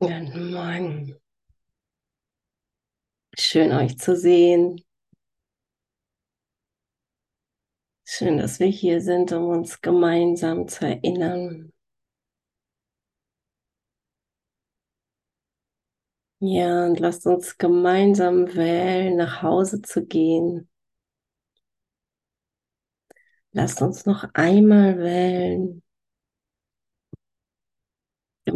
Guten 0.00 0.52
Morgen. 0.52 1.16
Schön 3.38 3.70
euch 3.72 3.98
zu 3.98 4.16
sehen. 4.16 4.80
Schön, 8.04 8.38
dass 8.38 8.58
wir 8.58 8.68
hier 8.68 9.02
sind, 9.02 9.32
um 9.32 9.44
uns 9.48 9.82
gemeinsam 9.82 10.66
zu 10.66 10.86
erinnern. 10.86 11.72
Ja, 16.40 16.86
und 16.86 16.98
lasst 16.98 17.26
uns 17.26 17.58
gemeinsam 17.58 18.54
wählen, 18.54 19.16
nach 19.16 19.42
Hause 19.42 19.82
zu 19.82 20.06
gehen. 20.06 20.66
Lasst 23.52 23.82
uns 23.82 24.06
noch 24.06 24.24
einmal 24.34 24.98
wählen, 24.98 25.82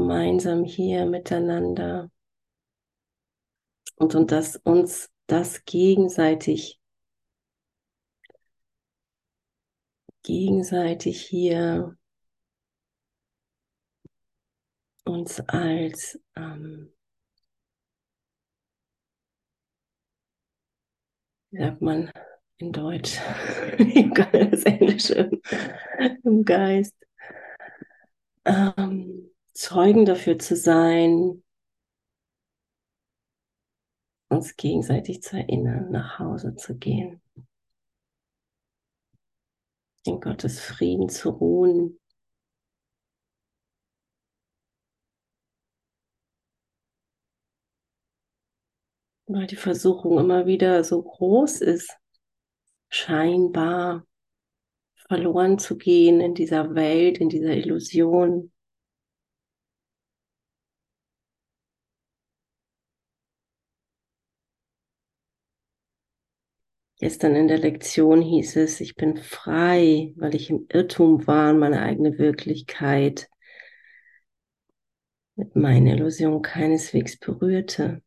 gemeinsam 0.01 0.65
hier 0.65 1.05
miteinander. 1.05 2.11
Und, 3.97 4.15
und 4.15 4.33
dass 4.33 4.57
uns 4.57 5.11
das 5.27 5.65
gegenseitig, 5.67 6.81
gegenseitig 10.23 11.21
hier 11.21 11.97
uns 15.05 15.41
als 15.41 16.19
ähm, 16.35 16.93
wie 21.51 21.59
sagt 21.59 21.83
man 21.83 22.11
in 22.59 22.73
Deutsch, 22.73 23.19
das 24.33 24.63
Englische 24.65 25.31
im 26.25 26.45
Geist, 26.45 26.95
ähm, 28.45 29.30
Zeugen 29.61 30.07
dafür 30.07 30.39
zu 30.39 30.57
sein, 30.57 31.45
uns 34.31 34.57
gegenseitig 34.57 35.23
zu 35.23 35.37
erinnern, 35.37 35.91
nach 35.91 36.19
Hause 36.19 36.57
zu 36.57 36.79
gehen, 36.79 37.21
in 40.07 40.19
Gottes 40.19 40.61
Frieden 40.61 41.11
zu 41.11 41.29
ruhen. 41.29 42.01
Weil 49.27 49.47
die 49.47 49.57
Versuchung 49.57 50.19
immer 50.19 50.47
wieder 50.47 50.85
so 50.85 51.03
groß 51.03 51.61
ist, 51.61 51.99
scheinbar 52.89 54.07
verloren 54.95 55.59
zu 55.59 55.77
gehen 55.77 56.23
in 56.23 56.33
dieser 56.33 56.75
Welt, 56.75 57.19
in 57.19 57.29
dieser 57.29 57.55
Illusion. 57.55 58.51
Gestern 67.01 67.35
in 67.35 67.49
der 67.49 67.59
Lektion 67.59 68.23
hieß 68.23 68.57
es, 68.57 68.81
ich 68.81 68.95
bin 68.95 69.17
frei, 69.17 70.13
weil 70.17 70.35
ich 70.37 70.51
im 70.51 70.67
Irrtum 70.71 71.27
war, 71.27 71.53
meine 71.53 71.83
eigene 71.83 72.17
Wirklichkeit 72.19 73.29
mit 75.35 75.57
meiner 75.57 75.95
Illusion 75.95 76.43
keineswegs 76.43 77.19
berührte. 77.19 78.03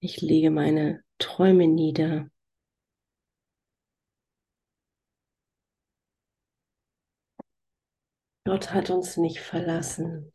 Ich 0.00 0.20
lege 0.20 0.50
meine 0.50 1.04
Träume 1.18 1.68
nieder. 1.68 2.28
Gott 8.48 8.72
hat 8.72 8.88
uns 8.88 9.18
nicht 9.18 9.40
verlassen. 9.40 10.32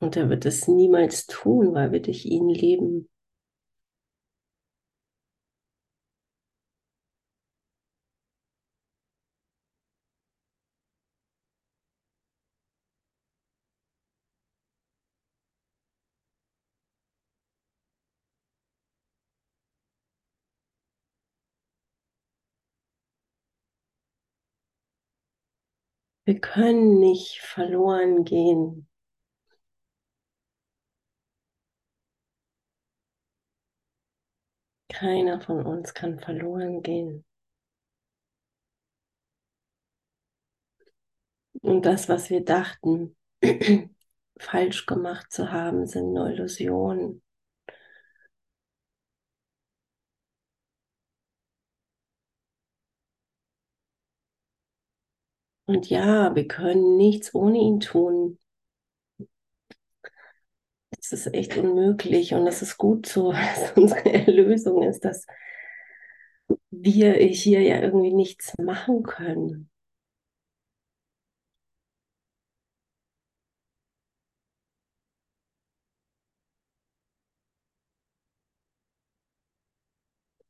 Und 0.00 0.16
er 0.16 0.28
wird 0.28 0.44
es 0.44 0.66
niemals 0.66 1.26
tun, 1.26 1.72
weil 1.72 1.92
wir 1.92 2.02
durch 2.02 2.24
ihn 2.24 2.48
leben. 2.48 3.08
Wir 26.30 26.40
können 26.40 27.00
nicht 27.00 27.40
verloren 27.40 28.22
gehen. 28.24 28.88
Keiner 34.88 35.40
von 35.40 35.66
uns 35.66 35.92
kann 35.92 36.20
verloren 36.20 36.82
gehen. 36.82 37.24
Und 41.62 41.84
das, 41.84 42.08
was 42.08 42.30
wir 42.30 42.44
dachten, 42.44 43.16
falsch 44.38 44.86
gemacht 44.86 45.32
zu 45.32 45.50
haben, 45.50 45.84
sind 45.88 46.12
nur 46.12 46.28
Illusionen. 46.30 47.24
Und 55.70 55.88
ja, 55.88 56.34
wir 56.34 56.48
können 56.48 56.96
nichts 56.96 57.32
ohne 57.34 57.58
ihn 57.58 57.78
tun. 57.80 58.38
Das 60.96 61.10
ist 61.12 61.34
echt 61.34 61.56
unmöglich 61.56 62.32
und 62.34 62.44
das 62.44 62.62
ist 62.62 62.76
gut 62.78 63.06
so, 63.06 63.32
dass 63.32 63.72
unsere 63.76 64.12
Erlösung 64.12 64.82
ist, 64.84 65.04
dass 65.04 65.26
wir 66.70 67.14
hier 67.14 67.62
ja 67.62 67.80
irgendwie 67.80 68.12
nichts 68.12 68.56
machen 68.58 69.02
können. 69.02 69.70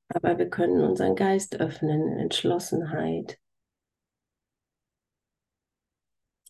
Aber 0.09 0.39
wir 0.39 0.49
können 0.49 0.83
unseren 0.85 1.17
Geist 1.17 1.57
öffnen 1.61 2.13
in 2.13 2.19
Entschlossenheit. 2.21 3.41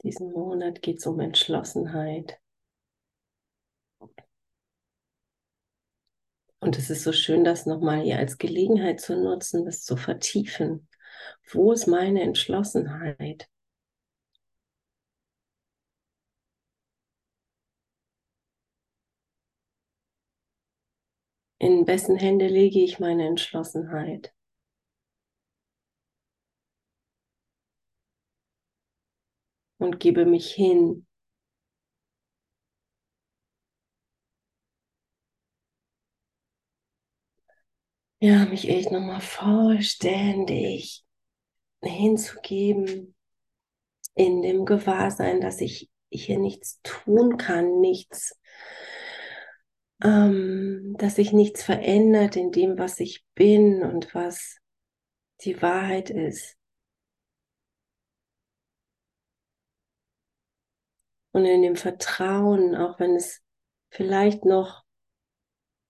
Diesen 0.03 0.33
Monat 0.33 0.83
geht 0.83 0.99
es 0.99 1.07
um 1.07 1.21
Entschlossenheit. 1.21 2.39
Und 6.61 6.79
es 6.79 6.91
ist 6.91 7.03
so 7.03 7.13
schön, 7.13 7.45
das 7.45 7.67
nochmal 7.67 8.01
hier 8.03 8.19
als 8.19 8.39
Gelegenheit 8.39 9.01
zu 9.01 9.15
nutzen, 9.17 9.65
das 9.65 9.83
zu 9.85 9.97
vertiefen. 9.97 10.89
Wo 11.51 11.73
ist 11.73 11.87
meine 11.87 12.23
Entschlossenheit? 12.23 13.49
In 21.59 21.87
wessen 21.87 22.17
Hände 22.17 22.49
lege 22.49 22.81
ich 22.81 22.99
meine 22.99 23.27
Entschlossenheit? 23.27 24.33
Und 29.81 29.99
gebe 29.99 30.25
mich 30.27 30.53
hin 30.53 31.07
ja, 38.21 38.45
mich 38.45 38.69
echt 38.69 38.93
nochmal 38.93 39.21
vollständig 39.21 41.05
hinzugeben 41.83 43.15
in 44.15 44.43
dem 44.43 44.67
Gewahrsein, 44.67 45.41
dass 45.41 45.61
ich 45.61 45.91
hier 46.11 46.39
nichts 46.39 46.81
tun 46.83 47.39
kann, 47.39 47.81
nichts, 47.81 48.39
ähm, 50.03 50.95
dass 50.99 51.17
sich 51.17 51.33
nichts 51.33 51.63
verändert 51.63 52.37
in 52.37 52.53
dem, 52.53 52.79
was 52.79 53.01
ich 53.01 53.25
bin 53.35 53.83
und 53.83 54.15
was 54.15 54.59
die 55.43 55.63
Wahrheit 55.63 56.11
ist. 56.11 56.60
Und 61.33 61.45
in 61.45 61.63
dem 61.63 61.77
Vertrauen, 61.77 62.75
auch 62.75 62.99
wenn 62.99 63.15
es 63.15 63.43
vielleicht 63.91 64.45
noch 64.45 64.85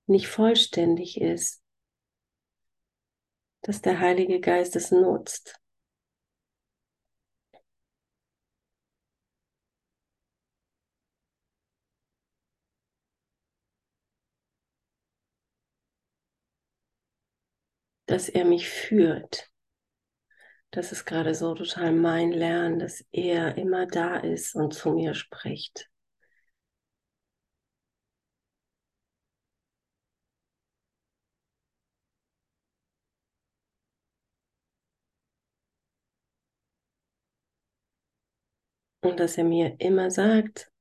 nicht 0.06 0.28
vollständig 0.28 1.20
ist, 1.20 1.62
dass 3.62 3.82
der 3.82 4.00
Heilige 4.00 4.40
Geist 4.40 4.76
es 4.76 4.90
nutzt. 4.90 5.60
dass 18.06 18.28
er 18.28 18.44
mich 18.44 18.68
führt. 18.68 19.49
Das 20.72 20.90
ist 20.90 21.04
gerade 21.04 21.32
so 21.36 21.54
total 21.54 21.92
mein 21.92 22.32
Lernen, 22.32 22.80
dass 22.80 23.04
er 23.12 23.56
immer 23.56 23.86
da 23.86 24.16
ist 24.16 24.56
und 24.56 24.74
zu 24.74 24.90
mir 24.90 25.14
spricht. 25.14 25.88
Und 39.02 39.20
dass 39.20 39.36
er 39.36 39.44
mir 39.44 39.76
immer 39.78 40.10
sagt, 40.10 40.72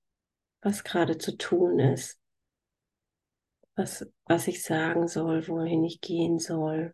was 0.61 0.83
gerade 0.85 1.17
zu 1.17 1.37
tun 1.37 1.79
ist, 1.79 2.19
was, 3.75 4.05
was 4.27 4.47
ich 4.47 4.61
sagen 4.63 5.07
soll, 5.07 5.47
wohin 5.47 5.83
ich 5.83 6.01
gehen 6.01 6.37
soll. 6.37 6.93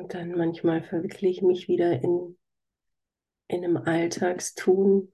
Und 0.00 0.14
dann 0.14 0.30
manchmal 0.30 0.82
verwickle 0.82 1.28
ich 1.28 1.42
mich 1.42 1.68
wieder 1.68 1.92
in, 2.02 2.38
in 3.48 3.62
einem 3.62 3.76
Alltagstun. 3.76 5.12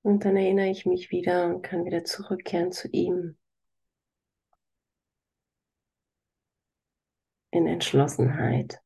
Und 0.00 0.24
dann 0.24 0.38
erinnere 0.38 0.70
ich 0.70 0.86
mich 0.86 1.10
wieder 1.10 1.54
und 1.54 1.60
kann 1.60 1.84
wieder 1.84 2.04
zurückkehren 2.04 2.72
zu 2.72 2.88
ihm. 2.88 3.36
In 7.50 7.66
Entschlossenheit, 7.66 8.80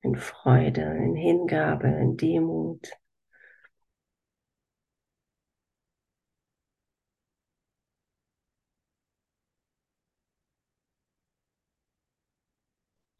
in 0.00 0.16
Freude, 0.16 0.80
in 0.80 1.14
Hingabe, 1.14 1.88
in 1.88 2.16
Demut. 2.16 2.99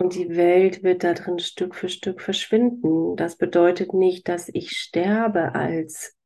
Und 0.01 0.15
die 0.15 0.35
Welt 0.35 0.83
wird 0.83 1.05
da 1.05 1.13
drin 1.13 1.39
Stück 1.39 1.75
für 1.75 1.91
Stück 1.91 2.23
verschwinden. 2.23 3.17
Das 3.17 3.37
bedeutet 3.37 3.93
nicht, 3.93 4.29
dass 4.29 4.49
ich 4.49 4.71
sterbe 4.71 5.55
als, 5.55 6.17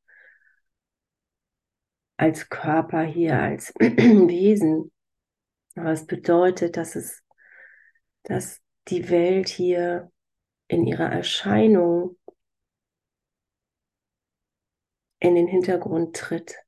als 2.17 2.49
Körper 2.49 3.03
hier, 3.03 3.37
als 3.37 3.75
Wesen. 3.81 4.93
Aber 5.75 5.91
es 5.91 6.06
bedeutet, 6.06 6.76
dass 6.76 6.94
es, 6.94 7.25
dass 8.23 8.61
die 8.87 9.11
Welt 9.11 9.49
hier 9.49 10.12
in 10.69 10.87
ihrer 10.87 11.11
Erscheinung 11.11 12.17
in 15.19 15.35
den 15.35 15.49
Hintergrund 15.49 16.15
tritt. 16.15 16.63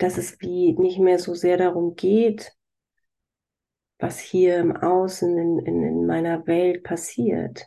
Dass 0.00 0.16
es 0.16 0.40
wie 0.40 0.72
nicht 0.72 0.98
mehr 0.98 1.18
so 1.18 1.34
sehr 1.34 1.58
darum 1.58 1.94
geht, 1.94 2.56
was 3.98 4.18
hier 4.18 4.58
im 4.58 4.74
Außen 4.74 5.36
in, 5.36 5.58
in, 5.58 5.82
in 5.82 6.06
meiner 6.06 6.46
Welt 6.46 6.82
passiert, 6.84 7.66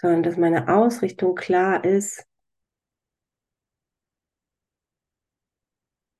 sondern 0.00 0.22
dass 0.22 0.38
meine 0.38 0.74
Ausrichtung 0.74 1.34
klar 1.34 1.84
ist, 1.84 2.26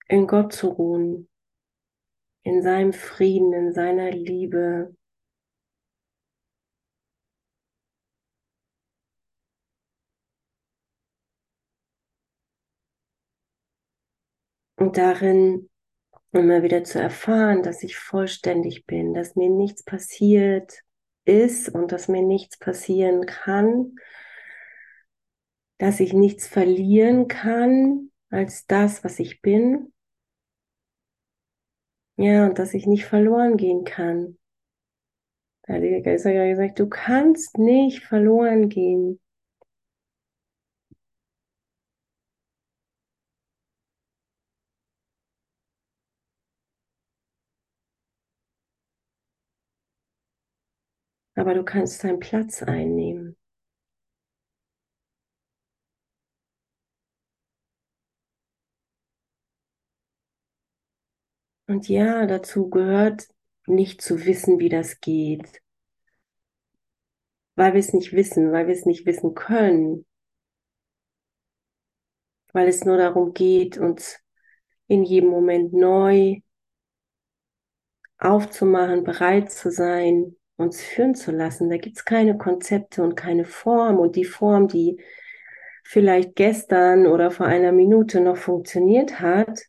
in 0.09 0.27
Gott 0.27 0.53
zu 0.53 0.69
ruhen, 0.69 1.31
in 2.43 2.63
seinem 2.63 2.93
Frieden, 2.93 3.55
in 3.55 3.73
seiner 3.73 4.11
Liebe, 4.11 4.95
Und 14.81 14.97
darin 14.97 15.69
immer 16.33 16.63
wieder 16.63 16.85
zu 16.85 16.99
erfahren, 16.99 17.63
dass 17.63 17.83
ich 17.83 17.99
vollständig 17.99 18.87
bin, 18.87 19.13
dass 19.13 19.37
mir 19.37 19.51
nichts 19.51 19.85
passiert 19.85 20.81
ist 21.27 21.69
und 21.69 21.93
dass 21.93 22.09
mir 22.09 22.23
nichts 22.23 22.59
passieren 22.59 23.27
kann, 23.27 23.97
dass 25.77 26.01
ich 26.01 26.15
nichts 26.15 26.49
verlieren 26.49 27.29
kann 27.29 28.11
als 28.31 28.67
das, 28.67 29.05
was 29.05 29.19
ich 29.19 29.43
bin. 29.43 29.93
Ja, 32.17 32.47
und 32.47 32.59
dass 32.59 32.73
ich 32.73 32.87
nicht 32.87 33.05
verloren 33.05 33.59
gehen 33.59 33.85
kann. 33.85 34.39
Der 35.69 35.75
Heilige 35.75 36.01
Geist 36.01 36.25
hat 36.25 36.33
ja 36.33 36.49
gesagt, 36.49 36.79
du 36.79 36.89
kannst 36.89 37.59
nicht 37.59 38.03
verloren 38.03 38.71
gehen. 38.71 39.21
Aber 51.41 51.55
du 51.55 51.65
kannst 51.65 52.05
deinen 52.05 52.21
Platz 52.21 52.63
einnehmen. 52.63 53.35
Und 61.67 61.89
ja, 61.89 62.27
dazu 62.27 62.69
gehört 62.69 63.27
nicht 63.67 64.03
zu 64.03 64.27
wissen, 64.27 64.59
wie 64.59 64.69
das 64.69 65.01
geht, 65.01 65.63
weil 67.55 67.73
wir 67.73 67.81
es 67.81 67.95
nicht 67.95 68.13
wissen, 68.13 68.53
weil 68.53 68.67
wir 68.67 68.75
es 68.75 68.85
nicht 68.85 69.07
wissen 69.07 69.35
können, 69.35 70.05
weil 72.53 72.69
es 72.69 72.85
nur 72.85 72.99
darum 72.99 73.33
geht, 73.33 73.79
uns 73.79 74.19
in 74.89 75.05
jedem 75.05 75.31
Moment 75.31 75.73
neu 75.73 76.41
aufzumachen, 78.19 79.05
bereit 79.05 79.51
zu 79.51 79.71
sein, 79.71 80.37
uns 80.61 80.81
führen 80.83 81.15
zu 81.15 81.33
lassen. 81.33 81.71
Da 81.71 81.77
gibt 81.77 81.97
es 81.97 82.05
keine 82.05 82.37
Konzepte 82.39 83.03
und 83.03 83.17
keine 83.17 83.45
Form. 83.45 83.99
Und 83.99 84.17
die 84.17 84.25
Form, 84.25 84.69
die 84.69 85.01
vielleicht 85.85 86.37
gestern 86.37 87.07
oder 87.07 87.31
vor 87.31 87.47
einer 87.47 87.73
Minute 87.73 88.21
noch 88.21 88.37
funktioniert 88.37 89.21
hat, 89.21 89.61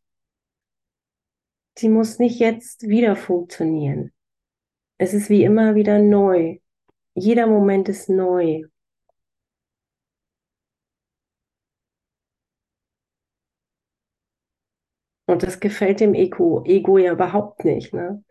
die 1.78 1.90
muss 1.90 2.20
nicht 2.20 2.40
jetzt 2.40 2.88
wieder 2.88 3.16
funktionieren. 3.16 4.12
Es 4.98 5.14
ist 5.14 5.30
wie 5.30 5.44
immer 5.44 5.76
wieder 5.76 6.00
neu. 6.00 6.60
Jeder 7.16 7.48
Moment 7.48 7.90
ist 7.90 8.10
neu. 8.10 8.64
Und 15.26 15.44
das 15.44 15.60
gefällt 15.60 16.02
dem 16.02 16.14
Ego, 16.14 16.64
Ego 16.66 16.98
ja 16.98 17.14
überhaupt 17.14 17.64
nicht. 17.64 17.94
Ne? 17.94 18.24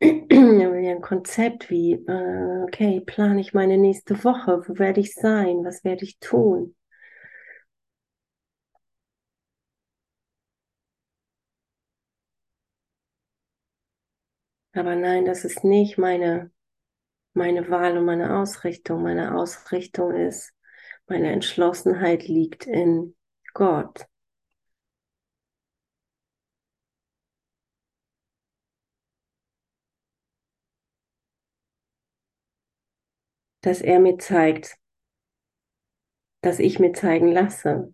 Ein 0.00 1.00
Konzept 1.02 1.70
wie, 1.70 1.92
äh, 1.94 2.62
okay, 2.64 3.00
plane 3.00 3.40
ich 3.40 3.52
meine 3.54 3.76
nächste 3.78 4.22
Woche, 4.24 4.62
wo 4.66 4.78
werde 4.78 5.00
ich 5.00 5.14
sein, 5.14 5.64
was 5.64 5.84
werde 5.84 6.04
ich 6.04 6.18
tun? 6.18 6.74
Aber 14.74 14.94
nein, 14.94 15.24
das 15.24 15.44
ist 15.44 15.64
nicht 15.64 15.98
meine, 15.98 16.50
meine 17.34 17.70
Wahl 17.70 17.98
und 17.98 18.04
meine 18.06 18.36
Ausrichtung. 18.38 19.02
Meine 19.04 19.36
Ausrichtung 19.36 20.14
ist, 20.14 20.54
meine 21.08 21.32
Entschlossenheit 21.32 22.28
liegt 22.28 22.66
in 22.66 23.16
Gott. 23.54 24.06
Dass 33.66 33.80
er 33.80 33.98
mir 33.98 34.16
zeigt, 34.16 34.78
dass 36.40 36.60
ich 36.60 36.78
mir 36.78 36.92
zeigen 36.92 37.32
lasse, 37.32 37.92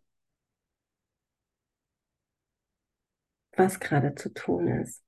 was 3.57 3.81
gerade 3.81 4.15
zu 4.15 4.35
tun 4.35 4.69
ist. 4.69 5.03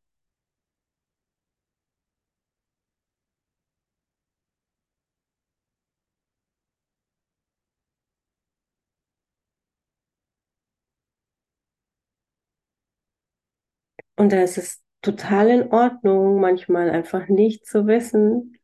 Und 14.16 14.32
da 14.32 14.42
ist 14.42 14.56
es 14.56 14.82
total 15.02 15.50
in 15.50 15.70
Ordnung, 15.72 16.40
manchmal 16.40 16.88
einfach 16.88 17.28
nicht 17.28 17.66
zu 17.66 17.86
wissen, 17.86 18.56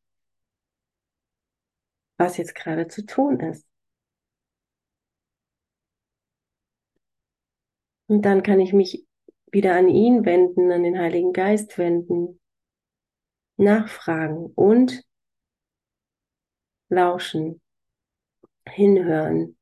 was 2.20 2.36
jetzt 2.36 2.54
gerade 2.54 2.86
zu 2.86 3.06
tun 3.06 3.40
ist. 3.40 3.66
Und 8.08 8.22
dann 8.26 8.42
kann 8.42 8.60
ich 8.60 8.74
mich 8.74 9.06
wieder 9.50 9.74
an 9.74 9.88
ihn 9.88 10.26
wenden, 10.26 10.70
an 10.70 10.82
den 10.82 10.98
Heiligen 10.98 11.32
Geist 11.32 11.78
wenden, 11.78 12.38
nachfragen 13.56 14.52
und 14.54 15.02
lauschen, 16.90 17.62
hinhören. 18.68 19.56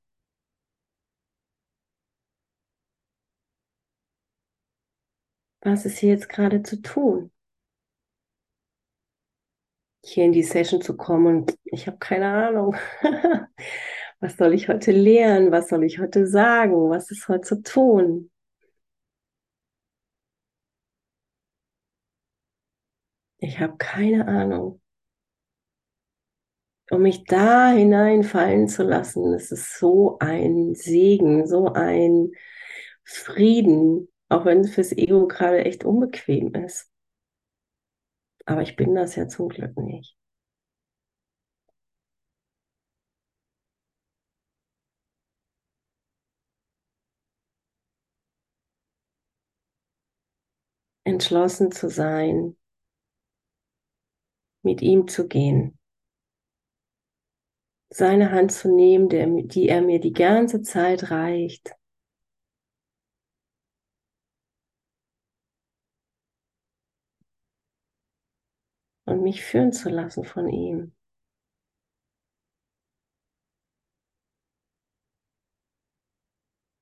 Was 5.60 5.86
ist 5.86 5.98
hier 5.98 6.10
jetzt 6.10 6.28
gerade 6.28 6.64
zu 6.64 6.82
tun? 6.82 7.30
Hier 10.10 10.24
in 10.24 10.32
die 10.32 10.42
Session 10.42 10.80
zu 10.80 10.96
kommen 10.96 11.26
und 11.26 11.58
ich 11.64 11.86
habe 11.86 11.98
keine 11.98 12.28
Ahnung. 12.28 12.74
Was 14.20 14.36
soll 14.36 14.54
ich 14.54 14.68
heute 14.68 14.90
lehren? 14.90 15.52
Was 15.52 15.68
soll 15.68 15.84
ich 15.84 15.98
heute 16.00 16.26
sagen? 16.26 16.90
Was 16.90 17.10
ist 17.10 17.28
heute 17.28 17.42
zu 17.42 17.62
tun? 17.62 18.30
Ich 23.38 23.58
habe 23.60 23.76
keine 23.78 24.26
Ahnung. 24.28 24.80
Um 26.90 27.02
mich 27.02 27.24
da 27.24 27.70
hineinfallen 27.70 28.68
zu 28.68 28.82
lassen, 28.82 29.34
ist 29.34 29.78
so 29.78 30.16
ein 30.20 30.74
Segen, 30.74 31.46
so 31.46 31.66
ein 31.72 32.32
Frieden, 33.04 34.08
auch 34.28 34.44
wenn 34.46 34.60
es 34.60 34.74
fürs 34.74 34.92
Ego 34.92 35.26
gerade 35.28 35.64
echt 35.64 35.84
unbequem 35.84 36.54
ist. 36.54 36.87
Aber 38.48 38.62
ich 38.62 38.74
bin 38.76 38.94
das 38.96 39.14
ja 39.14 39.28
zum 39.28 39.48
Glück 39.50 39.76
nicht. 39.76 40.16
Entschlossen 51.02 51.72
zu 51.72 51.88
sein, 51.90 52.56
mit 54.62 54.82
ihm 54.82 55.08
zu 55.08 55.26
gehen, 55.26 55.76
seine 57.90 58.30
Hand 58.32 58.50
zu 58.52 58.74
nehmen, 58.74 59.10
die 59.48 59.68
er 59.68 59.82
mir 59.82 60.00
die 60.00 60.12
ganze 60.14 60.62
Zeit 60.62 61.10
reicht. 61.10 61.74
Und 69.08 69.22
mich 69.22 69.42
führen 69.42 69.72
zu 69.72 69.88
lassen 69.88 70.22
von 70.22 70.50
ihm. 70.50 70.94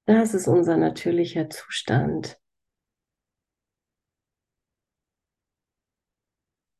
Das 0.06 0.34
ist 0.34 0.48
unser 0.48 0.76
natürlicher 0.76 1.48
Zustand. 1.50 2.40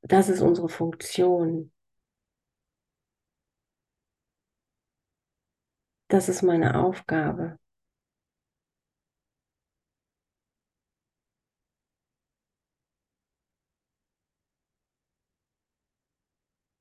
Das 0.03 0.29
ist 0.29 0.41
unsere 0.41 0.69
Funktion. 0.69 1.73
Das 6.09 6.29
ist 6.29 6.43
meine 6.43 6.77
Aufgabe. 6.77 7.61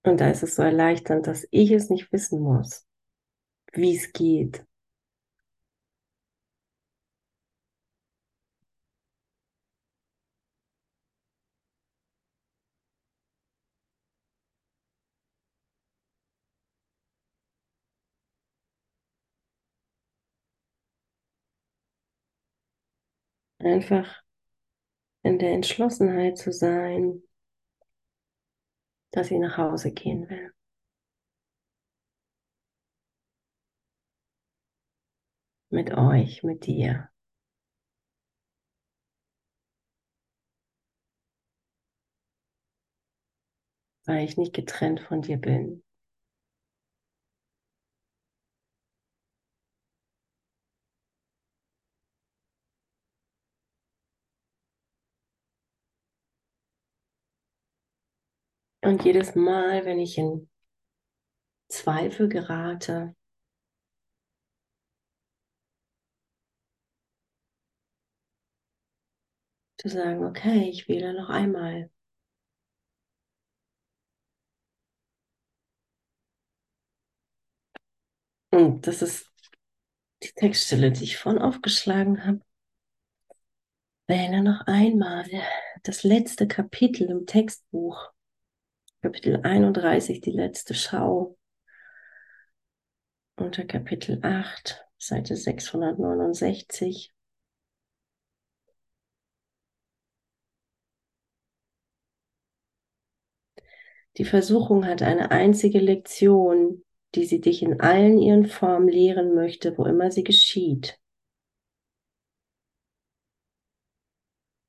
Und 0.05 0.21
da 0.21 0.29
ist 0.29 0.41
es 0.41 0.55
so 0.55 0.61
erleichternd, 0.61 1.27
dass 1.27 1.47
ich 1.51 1.71
es 1.71 1.89
nicht 1.89 2.11
wissen 2.13 2.39
muss, 2.41 2.85
wie 3.73 3.95
es 3.95 4.13
geht. 4.13 4.65
Einfach 23.59 24.23
in 25.23 25.39
der 25.39 25.51
Entschlossenheit 25.51 26.37
zu 26.37 26.53
sein, 26.53 27.21
dass 29.15 29.31
ich 29.31 29.39
nach 29.39 29.57
Hause 29.57 29.91
gehen 29.91 30.29
will. 30.29 30.51
Mit 35.69 35.91
euch, 35.93 36.41
mit 36.41 36.65
dir. 36.65 37.09
Weil 44.05 44.25
ich 44.25 44.35
nicht 44.37 44.53
getrennt 44.53 44.99
von 44.99 45.21
dir 45.21 45.37
bin. 45.37 45.83
Und 58.85 59.03
jedes 59.03 59.33
Mal, 59.33 59.83
wenn 59.85 59.99
ich 59.99 60.15
in 60.19 60.47
Zweifel 61.69 62.29
gerate, 62.29 63.15
zu 69.79 69.89
sagen, 69.89 70.23
okay, 70.23 70.69
ich 70.69 70.87
wähle 70.87 71.13
noch 71.19 71.29
einmal. 71.29 71.89
Und 78.51 78.85
das 78.85 79.01
ist 79.01 79.31
die 80.21 80.31
Textstelle, 80.35 80.91
die 80.91 81.05
ich 81.05 81.17
vorhin 81.17 81.41
aufgeschlagen 81.41 82.23
habe. 82.23 82.41
Wähle 84.07 84.43
noch 84.43 84.61
einmal 84.67 85.25
das 85.81 86.03
letzte 86.03 86.47
Kapitel 86.47 87.09
im 87.09 87.25
Textbuch. 87.25 88.14
Kapitel 89.05 89.39
31, 89.43 90.19
die 90.19 90.31
letzte 90.31 90.73
Schau. 90.73 91.37
Unter 93.35 93.63
Kapitel 93.63 94.17
8, 94.23 94.83
Seite 94.97 95.35
669. 95.35 97.13
Die 104.17 104.25
Versuchung 104.25 104.87
hat 104.87 105.03
eine 105.03 105.29
einzige 105.29 105.77
Lektion, 105.77 106.83
die 107.13 107.25
sie 107.25 107.41
dich 107.41 107.61
in 107.61 107.81
allen 107.81 108.17
ihren 108.17 108.47
Formen 108.47 108.87
lehren 108.87 109.35
möchte, 109.35 109.77
wo 109.77 109.85
immer 109.85 110.09
sie 110.09 110.23
geschieht. 110.23 110.99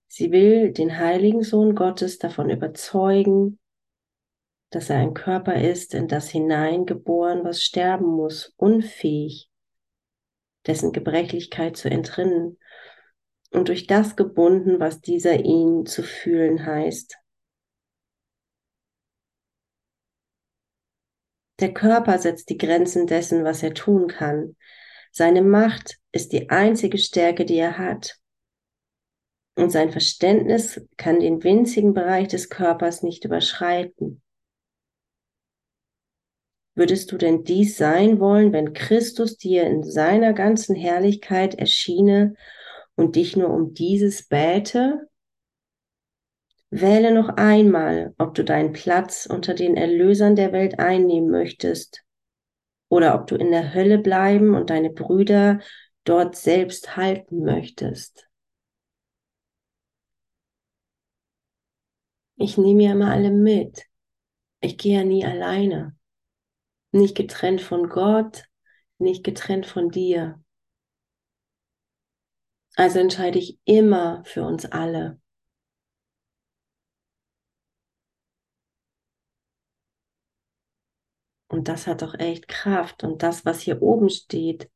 Sie 0.09 0.31
will 0.31 0.75
den 0.75 0.99
heiligen 0.99 1.43
Sohn 1.43 1.75
Gottes 1.75 2.19
davon 2.19 2.51
überzeugen, 2.51 3.59
dass 4.77 4.91
er 4.91 4.99
ein 4.99 5.15
Körper 5.15 5.55
ist, 5.55 5.95
in 5.95 6.07
das 6.07 6.29
hineingeboren, 6.29 7.45
was 7.45 7.63
sterben 7.63 8.09
muss, 8.09 8.53
unfähig, 8.59 9.49
dessen 10.67 10.93
Gebrechlichkeit 10.93 11.79
zu 11.79 11.89
entrinnen 11.89 12.59
und 13.53 13.69
durch 13.69 13.87
das 13.87 14.17
gebunden, 14.17 14.79
was 14.79 15.01
dieser 15.01 15.43
ihn 15.43 15.87
zu 15.87 16.03
fühlen 16.03 16.67
heißt. 16.67 17.17
Der 21.59 21.73
Körper 21.73 22.19
setzt 22.19 22.51
die 22.51 22.59
Grenzen 22.59 23.07
dessen, 23.07 23.45
was 23.45 23.63
er 23.63 23.73
tun 23.73 24.09
kann. 24.09 24.57
Seine 25.11 25.41
Macht 25.41 25.97
ist 26.13 26.35
die 26.35 26.51
einzige 26.51 26.99
Stärke, 26.99 27.47
die 27.47 27.57
er 27.57 27.79
hat. 27.79 28.19
Und 29.55 29.71
sein 29.71 29.91
Verständnis 29.91 30.87
kann 30.99 31.21
den 31.21 31.43
winzigen 31.43 31.95
Bereich 31.95 32.29
des 32.29 32.51
Körpers 32.51 33.03
nicht 33.03 33.25
überschreiten. 33.25 34.21
Würdest 36.77 37.11
du 37.11 37.17
denn 37.17 37.43
dies 37.43 37.79
sein 37.79 38.21
wollen, 38.21 38.53
wenn 38.53 38.75
Christus 38.75 39.39
dir 39.39 39.65
in 39.65 39.83
seiner 39.83 40.35
ganzen 40.35 40.77
Herrlichkeit 40.77 41.55
erschiene 41.55 42.35
und 42.97 43.17
dich 43.17 43.35
nur 43.35 43.49
um 43.49 43.73
dieses 43.73 44.29
bäte? 44.29 45.09
Wähle 46.69 47.15
noch 47.15 47.31
einmal, 47.31 48.15
ob 48.19 48.35
du 48.35 48.45
deinen 48.45 48.75
Platz 48.75 49.25
unter 49.25 49.55
den 49.55 49.75
Erlösern 49.75 50.37
der 50.37 50.53
Welt 50.53 50.79
einnehmen 50.79 51.31
möchtest 51.31 52.05
oder 52.91 53.15
ob 53.15 53.27
du 53.27 53.37
in 53.37 53.53
der 53.53 53.73
Hölle 53.73 53.97
bleiben 53.97 54.55
und 54.55 54.69
deine 54.69 54.91
Brüder 54.91 55.61
dort 56.05 56.37
selbst 56.37 56.95
halten 56.95 57.43
möchtest. 57.43 58.29
Ich 62.35 62.59
nehme 62.59 62.83
ja 62.83 62.93
immer 62.93 63.13
alle 63.13 63.31
mit. 63.31 63.83
Ich 64.61 64.77
gehe 64.77 64.99
ja 64.99 65.05
nie 65.05 65.25
alleine 65.25 65.96
nicht 66.97 67.17
getrennt 67.17 67.61
von 67.61 67.89
Gott, 67.89 68.45
nicht 68.99 69.25
getrennt 69.25 69.67
von 69.67 69.91
dir. 69.91 70.43
Also 72.77 72.99
entscheide 72.99 73.39
ich 73.39 73.59
immer 73.65 74.23
für 74.25 74.45
uns 74.45 74.67
alle. 74.67 75.19
Und 81.49 81.69
das 81.69 81.87
hat 81.87 82.03
doch 82.03 82.15
echt 82.19 82.49
Kraft. 82.49 83.03
Und 83.03 83.23
das, 83.23 83.45
was 83.45 83.61
hier 83.61 83.81
oben 83.81 84.11
steht, 84.11 84.71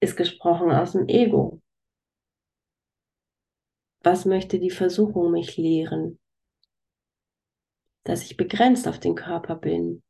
ist 0.00 0.16
gesprochen 0.16 0.72
aus 0.72 0.92
dem 0.92 1.06
Ego. 1.08 1.62
Was 4.00 4.24
möchte 4.24 4.58
die 4.58 4.70
Versuchung 4.70 5.30
mich 5.30 5.56
lehren? 5.56 6.18
Dass 8.02 8.22
ich 8.24 8.36
begrenzt 8.36 8.88
auf 8.88 8.98
den 8.98 9.14
Körper 9.14 9.54
bin. 9.54 10.02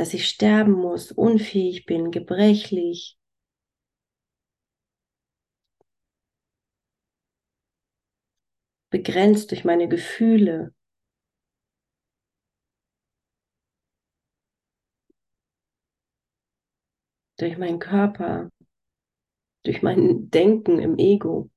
Dass 0.00 0.14
ich 0.14 0.26
sterben 0.26 0.72
muss, 0.72 1.12
unfähig 1.12 1.84
bin, 1.84 2.10
gebrechlich. 2.10 3.18
Begrenzt 8.88 9.50
durch 9.50 9.66
meine 9.66 9.88
Gefühle. 9.88 10.72
Durch 17.36 17.58
meinen 17.58 17.78
Körper 17.78 18.48
durch 19.64 19.82
mein 19.82 20.30
Denken 20.30 20.78
im 20.78 20.96
Ego. 20.96 21.50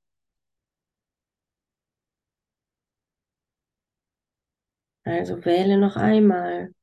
Also 5.04 5.42
wähle 5.46 5.78
noch 5.78 5.96
einmal. 5.96 6.74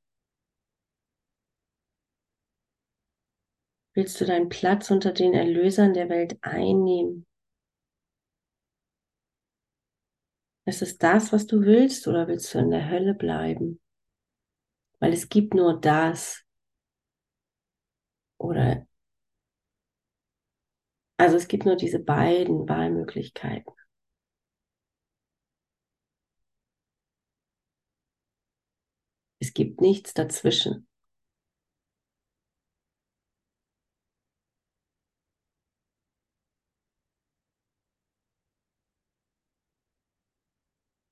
Willst 3.93 4.19
du 4.19 4.25
deinen 4.25 4.49
Platz 4.49 4.91
unter 4.91 5.13
den 5.13 5.33
Erlösern 5.33 5.93
der 5.93 6.09
Welt 6.09 6.37
einnehmen? 6.41 7.25
Ist 10.65 10.81
es 10.81 10.97
das, 10.97 11.31
was 11.31 11.45
du 11.45 11.61
willst, 11.61 12.07
oder 12.07 12.27
willst 12.27 12.53
du 12.53 12.59
in 12.59 12.71
der 12.71 12.89
Hölle 12.89 13.13
bleiben? 13.13 13.79
Weil 14.99 15.13
es 15.13 15.27
gibt 15.27 15.53
nur 15.53 15.79
das. 15.81 16.45
Oder 18.39 18.85
also 21.17 21.37
es 21.37 21.47
gibt 21.47 21.65
nur 21.65 21.77
diese 21.77 21.99
beiden 21.99 22.67
Wahlmöglichkeiten. 22.67 23.71
Es 29.39 29.53
gibt 29.53 29.81
nichts 29.81 30.13
dazwischen. 30.13 30.87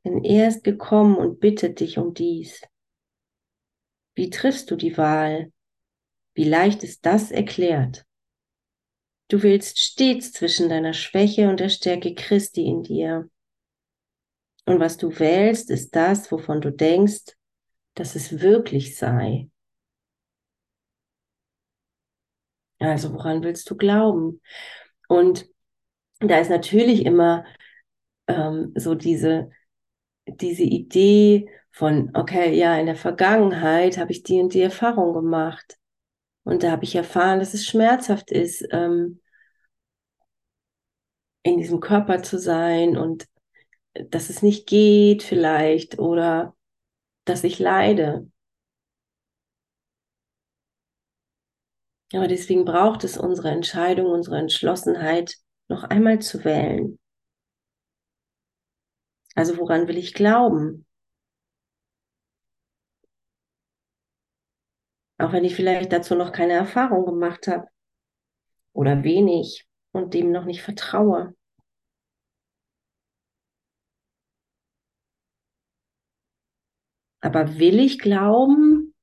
Denn 0.10 0.24
er 0.24 0.48
ist 0.48 0.64
gekommen 0.64 1.16
und 1.16 1.40
bittet 1.40 1.82
dich 1.82 2.00
um 2.00 2.16
dies. 2.16 2.64
Wie 4.16 4.32
triffst 4.32 4.72
du 4.72 4.76
die 4.76 4.98
Wahl? 4.98 5.54
Wie 6.34 6.46
leicht 6.46 6.84
ist 6.84 7.06
das 7.06 7.30
erklärt? 7.30 8.06
Du 9.28 9.44
willst 9.44 9.78
stets 9.78 10.32
zwischen 10.32 10.68
deiner 10.68 10.94
Schwäche 10.94 11.48
und 11.48 11.60
der 11.60 11.70
Stärke 11.70 12.16
Christi 12.16 12.66
in 12.66 12.82
dir. 12.82 13.30
Und 14.66 14.80
was 14.80 14.98
du 14.98 15.20
wählst, 15.20 15.70
ist 15.70 15.96
das, 15.96 16.32
wovon 16.32 16.60
du 16.60 16.72
denkst, 16.72 17.36
dass 17.94 18.16
es 18.16 18.42
wirklich 18.42 18.98
sei. 18.98 19.48
Also 22.80 23.14
woran 23.14 23.44
willst 23.44 23.70
du 23.70 23.78
glauben? 23.78 24.42
Und 25.08 25.48
da 26.20 26.40
ist 26.40 26.50
natürlich 26.50 27.06
immer 27.06 27.46
ähm, 28.28 28.74
so 28.76 28.96
diese, 28.96 29.52
diese 30.32 30.64
Idee 30.64 31.50
von, 31.72 32.12
okay, 32.14 32.58
ja, 32.58 32.78
in 32.78 32.86
der 32.88 32.96
Vergangenheit 32.96 33.98
habe 33.98 34.12
ich 34.12 34.24
die 34.24 34.40
und 34.42 34.54
die 34.54 34.62
Erfahrung 34.62 35.14
gemacht. 35.14 35.78
Und 36.44 36.64
da 36.64 36.72
habe 36.72 36.84
ich 36.84 36.96
erfahren, 36.96 37.40
dass 37.40 37.54
es 37.54 37.66
schmerzhaft 37.66 38.32
ist, 38.32 38.68
ähm, 38.72 39.22
in 41.44 41.58
diesem 41.58 41.80
Körper 41.80 42.22
zu 42.24 42.38
sein 42.38 42.98
und 42.98 43.28
dass 43.94 44.30
es 44.30 44.42
nicht 44.42 44.68
geht 44.68 45.24
vielleicht 45.24 46.00
oder 46.00 46.56
dass 47.26 47.44
ich 47.44 47.60
leide. 47.60 48.30
Aber 52.14 52.28
deswegen 52.28 52.66
braucht 52.66 53.04
es 53.04 53.18
unsere 53.18 53.50
Entscheidung, 53.50 54.08
unsere 54.08 54.38
Entschlossenheit, 54.40 55.36
noch 55.68 55.84
einmal 55.84 56.20
zu 56.20 56.44
wählen. 56.44 56.98
Also 59.40 59.58
woran 59.58 59.88
will 59.88 59.98
ich 59.98 60.14
glauben? 60.14 60.86
Auch 65.18 65.32
wenn 65.32 65.46
ich 65.46 65.56
vielleicht 65.56 65.94
dazu 65.94 66.14
noch 66.14 66.34
keine 66.34 66.52
Erfahrung 66.52 67.06
gemacht 67.06 67.48
habe 67.48 67.70
oder 68.74 69.06
wenig 69.06 69.66
und 69.94 70.14
dem 70.14 70.34
noch 70.34 70.44
nicht 70.44 70.62
vertraue. 70.62 71.34
Aber 77.22 77.60
will 77.60 77.80
ich 77.80 77.98
glauben, 78.00 78.94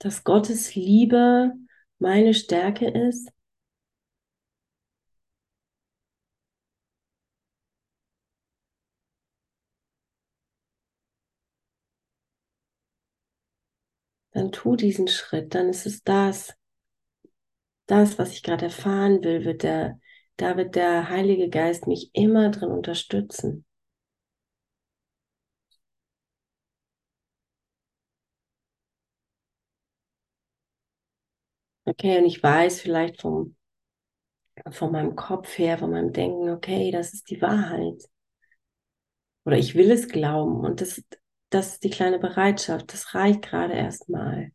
dass 0.00 0.24
Gottes 0.24 0.74
Liebe 0.74 1.52
meine 2.00 2.34
Stärke 2.34 2.90
ist? 2.90 3.30
Dann 14.38 14.52
tu 14.52 14.74
diesen 14.74 15.06
Schritt, 15.06 15.54
dann 15.54 15.68
ist 15.68 15.84
es 15.84 16.02
das. 16.02 16.54
Das, 17.86 18.20
was 18.20 18.34
ich 18.34 18.44
gerade 18.44 18.66
erfahren 18.66 19.24
will, 19.24 19.44
wird 19.44 19.64
der, 19.64 19.98
da 20.36 20.56
wird 20.56 20.76
der 20.76 21.08
Heilige 21.08 21.48
Geist 21.50 21.88
mich 21.88 22.10
immer 22.12 22.50
drin 22.50 22.70
unterstützen. 22.70 23.64
Okay, 31.86 32.18
und 32.18 32.26
ich 32.26 32.40
weiß 32.42 32.80
vielleicht 32.82 33.20
vom, 33.22 33.56
von 34.70 34.92
meinem 34.92 35.14
Kopf 35.16 35.58
her, 35.58 35.76
von 35.78 35.90
meinem 35.90 36.12
Denken, 36.12 36.48
okay, 36.50 36.90
das 36.92 37.12
ist 37.12 37.28
die 37.30 37.42
Wahrheit. 37.42 38.02
Oder 39.44 39.58
ich 39.58 39.74
will 39.74 39.90
es 39.90 40.08
glauben 40.08 40.60
und 40.64 40.80
das, 40.80 41.02
das 41.50 41.74
ist 41.74 41.84
die 41.84 41.90
kleine 41.90 42.18
Bereitschaft. 42.18 42.92
Das 42.92 43.14
reicht 43.14 43.42
gerade 43.42 43.74
erstmal. 43.74 44.52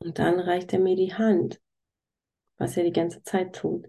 Und 0.00 0.18
dann 0.18 0.38
reicht 0.40 0.74
er 0.74 0.78
mir 0.78 0.94
die 0.94 1.14
Hand, 1.14 1.58
was 2.58 2.76
er 2.76 2.84
die 2.84 2.92
ganze 2.92 3.22
Zeit 3.24 3.56
tut. 3.56 3.86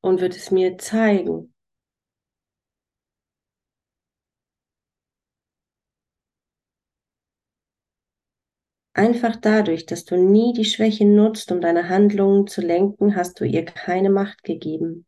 Und 0.00 0.20
wird 0.20 0.34
es 0.34 0.50
mir 0.50 0.76
zeigen. 0.78 1.54
Einfach 8.98 9.36
dadurch, 9.36 9.86
dass 9.86 10.04
du 10.04 10.16
nie 10.16 10.52
die 10.52 10.64
Schwäche 10.64 11.06
nutzt, 11.06 11.52
um 11.52 11.60
deine 11.60 11.88
Handlungen 11.88 12.48
zu 12.48 12.60
lenken, 12.60 13.14
hast 13.14 13.38
du 13.38 13.44
ihr 13.44 13.64
keine 13.64 14.10
Macht 14.10 14.42
gegeben. 14.42 15.06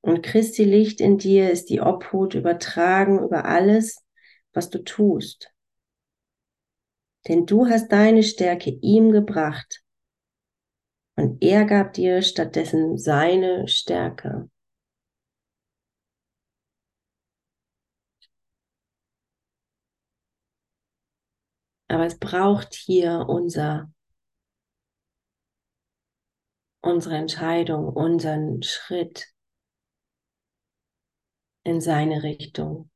Und 0.00 0.24
Christi 0.24 0.64
Licht 0.64 1.00
in 1.00 1.18
dir 1.18 1.52
ist 1.52 1.70
die 1.70 1.80
Obhut 1.80 2.34
übertragen 2.34 3.20
über 3.22 3.44
alles, 3.44 4.04
was 4.52 4.70
du 4.70 4.82
tust. 4.82 5.52
Denn 7.28 7.46
du 7.46 7.68
hast 7.68 7.92
deine 7.92 8.24
Stärke 8.24 8.70
ihm 8.70 9.12
gebracht 9.12 9.84
und 11.14 11.40
er 11.44 11.64
gab 11.64 11.92
dir 11.92 12.22
stattdessen 12.22 12.98
seine 12.98 13.68
Stärke. 13.68 14.50
Aber 21.88 22.04
es 22.06 22.18
braucht 22.18 22.74
hier 22.74 23.26
unser, 23.28 23.92
unsere 26.80 27.16
Entscheidung, 27.16 27.88
unseren 27.88 28.62
Schritt 28.62 29.32
in 31.64 31.80
seine 31.80 32.22
Richtung. 32.22 32.90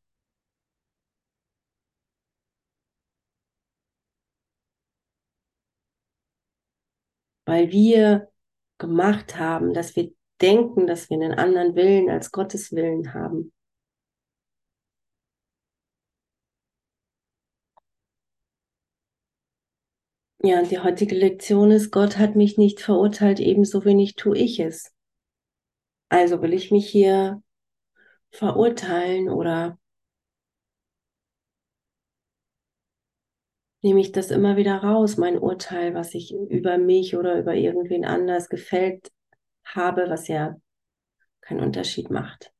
weil 7.51 7.73
wir 7.73 8.31
gemacht 8.79 9.37
haben, 9.37 9.75
dass 9.75 9.97
wir 9.97 10.13
denken, 10.41 10.87
dass 10.87 11.11
wir 11.11 11.17
einen 11.17 11.35
anderen 11.35 11.75
Willen 11.75 12.09
als 12.09 12.31
Gottes 12.31 12.71
Willen 12.71 13.13
haben. 13.13 13.53
Ja, 20.43 20.63
die 20.63 20.79
heutige 20.79 21.15
Lektion 21.15 21.71
ist, 21.71 21.91
Gott 21.91 22.17
hat 22.17 22.35
mich 22.35 22.57
nicht 22.57 22.81
verurteilt, 22.81 23.41
ebenso 23.41 23.85
wenig 23.85 24.15
tue 24.17 24.39
ich 24.39 24.59
es. 24.59 24.91
Also 26.09 26.41
will 26.41 26.55
ich 26.55 26.71
mich 26.71 26.89
hier 26.89 27.43
verurteilen 28.31 29.29
oder 29.29 29.79
nehme 33.83 34.01
ich 34.01 34.13
das 34.13 34.31
immer 34.31 34.57
wieder 34.57 34.77
raus, 34.77 35.19
mein 35.19 35.39
Urteil, 35.39 35.95
was 35.95 36.15
ich 36.15 36.33
über 36.33 36.79
mich 36.79 37.17
oder 37.17 37.39
über 37.39 37.55
irgendwen 37.55 38.07
anders 38.07 38.49
gefällt 38.49 39.11
habe, 39.65 40.07
was 40.09 40.27
ja 40.29 40.57
keinen 41.43 41.61
Unterschied 41.61 42.11
macht. 42.11 42.51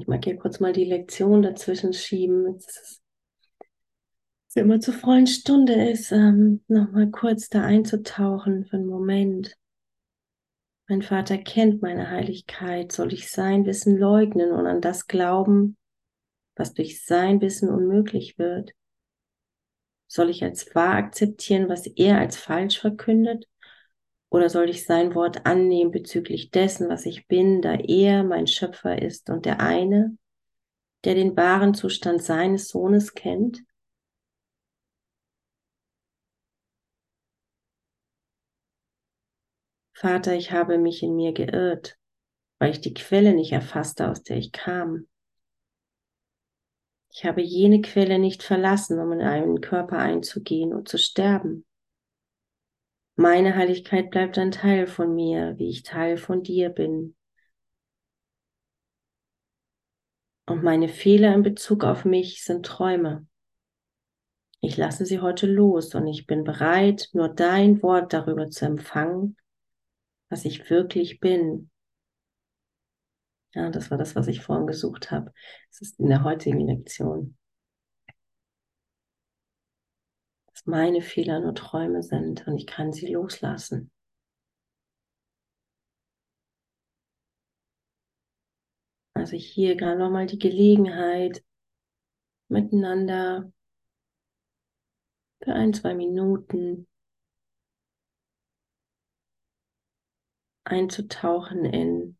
Ich 0.00 0.06
mag 0.06 0.24
hier 0.24 0.36
kurz 0.36 0.60
mal 0.60 0.72
die 0.72 0.84
Lektion 0.84 1.42
dazwischen 1.42 1.92
schieben. 1.92 2.54
Es 2.56 3.02
ist 4.48 4.56
immer 4.56 4.80
zur 4.80 4.94
vollen 4.94 5.26
Stunde 5.26 5.90
ist, 5.90 6.12
ähm, 6.12 6.62
nochmal 6.68 7.10
kurz 7.10 7.48
da 7.48 7.62
einzutauchen 7.62 8.64
für 8.64 8.76
einen 8.76 8.86
Moment. 8.86 9.56
Mein 10.88 11.02
Vater 11.02 11.36
kennt 11.36 11.82
meine 11.82 12.10
Heiligkeit. 12.10 12.92
Soll 12.92 13.12
ich 13.12 13.30
sein 13.30 13.66
Wissen 13.66 13.98
leugnen 13.98 14.52
und 14.52 14.66
an 14.66 14.80
das 14.80 15.06
glauben, 15.06 15.76
was 16.54 16.74
durch 16.74 17.04
sein 17.04 17.40
Wissen 17.40 17.68
unmöglich 17.68 18.38
wird? 18.38 18.72
Soll 20.06 20.30
ich 20.30 20.42
als 20.42 20.74
wahr 20.74 20.94
akzeptieren, 20.94 21.68
was 21.68 21.86
er 21.86 22.18
als 22.18 22.36
falsch 22.36 22.78
verkündet? 22.80 23.46
Oder 24.30 24.50
soll 24.50 24.68
ich 24.68 24.84
sein 24.84 25.14
Wort 25.14 25.46
annehmen 25.46 25.90
bezüglich 25.90 26.50
dessen, 26.50 26.88
was 26.88 27.06
ich 27.06 27.28
bin, 27.28 27.62
da 27.62 27.74
er 27.74 28.24
mein 28.24 28.46
Schöpfer 28.46 29.00
ist 29.00 29.30
und 29.30 29.46
der 29.46 29.60
eine, 29.60 30.16
der 31.04 31.14
den 31.14 31.36
wahren 31.36 31.74
Zustand 31.74 32.22
seines 32.22 32.68
Sohnes 32.68 33.14
kennt? 33.14 33.62
Vater, 39.94 40.34
ich 40.34 40.52
habe 40.52 40.78
mich 40.78 41.02
in 41.02 41.16
mir 41.16 41.32
geirrt, 41.32 41.98
weil 42.60 42.70
ich 42.70 42.80
die 42.80 42.94
Quelle 42.94 43.34
nicht 43.34 43.52
erfasste, 43.52 44.08
aus 44.08 44.22
der 44.22 44.36
ich 44.36 44.52
kam. 44.52 45.08
Ich 47.10 47.24
habe 47.24 47.40
jene 47.40 47.80
Quelle 47.80 48.18
nicht 48.18 48.44
verlassen, 48.44 49.00
um 49.00 49.10
in 49.10 49.22
einen 49.22 49.60
Körper 49.60 49.98
einzugehen 49.98 50.72
und 50.72 50.88
zu 50.88 50.98
sterben. 50.98 51.64
Meine 53.20 53.56
Heiligkeit 53.56 54.12
bleibt 54.12 54.38
ein 54.38 54.52
Teil 54.52 54.86
von 54.86 55.12
mir, 55.12 55.58
wie 55.58 55.70
ich 55.70 55.82
Teil 55.82 56.18
von 56.18 56.44
dir 56.44 56.68
bin. 56.68 57.16
Und 60.46 60.62
meine 60.62 60.88
Fehler 60.88 61.34
in 61.34 61.42
Bezug 61.42 61.82
auf 61.82 62.04
mich 62.04 62.44
sind 62.44 62.64
Träume. 62.64 63.26
Ich 64.60 64.76
lasse 64.76 65.04
sie 65.04 65.18
heute 65.18 65.48
los 65.48 65.96
und 65.96 66.06
ich 66.06 66.28
bin 66.28 66.44
bereit, 66.44 67.08
nur 67.12 67.28
dein 67.28 67.82
Wort 67.82 68.12
darüber 68.12 68.50
zu 68.50 68.66
empfangen, 68.66 69.36
was 70.28 70.44
ich 70.44 70.70
wirklich 70.70 71.18
bin. 71.18 71.70
Ja, 73.52 73.68
das 73.70 73.90
war 73.90 73.98
das, 73.98 74.14
was 74.14 74.28
ich 74.28 74.42
vorhin 74.42 74.68
gesucht 74.68 75.10
habe. 75.10 75.32
Es 75.72 75.80
ist 75.80 75.98
in 75.98 76.08
der 76.08 76.22
heutigen 76.22 76.60
Lektion. 76.60 77.36
Dass 80.58 80.66
meine 80.66 81.02
Fehler 81.02 81.38
nur 81.38 81.54
Träume 81.54 82.02
sind 82.02 82.48
und 82.48 82.56
ich 82.56 82.66
kann 82.66 82.92
sie 82.92 83.12
loslassen. 83.12 83.92
Also 89.14 89.36
hier 89.36 89.76
gerade 89.76 90.00
nochmal 90.00 90.26
die 90.26 90.40
Gelegenheit, 90.40 91.44
miteinander 92.48 93.52
für 95.44 95.52
ein, 95.52 95.72
zwei 95.74 95.94
Minuten 95.94 96.88
einzutauchen 100.64 101.66
in 101.66 102.17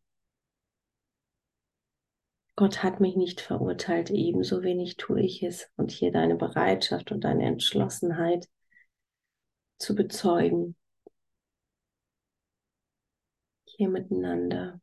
Gott 2.59 2.83
hat 2.83 2.99
mich 2.99 3.15
nicht 3.15 3.39
verurteilt, 3.39 4.09
ebenso 4.09 4.63
wenig 4.63 4.97
tue 4.97 5.21
ich 5.21 5.43
es. 5.43 5.71
Und 5.77 5.91
hier 5.91 6.11
deine 6.11 6.35
Bereitschaft 6.35 7.09
und 7.09 7.23
deine 7.23 7.45
Entschlossenheit 7.45 8.49
zu 9.77 9.95
bezeugen. 9.95 10.75
Hier 13.63 13.87
miteinander. 13.87 14.81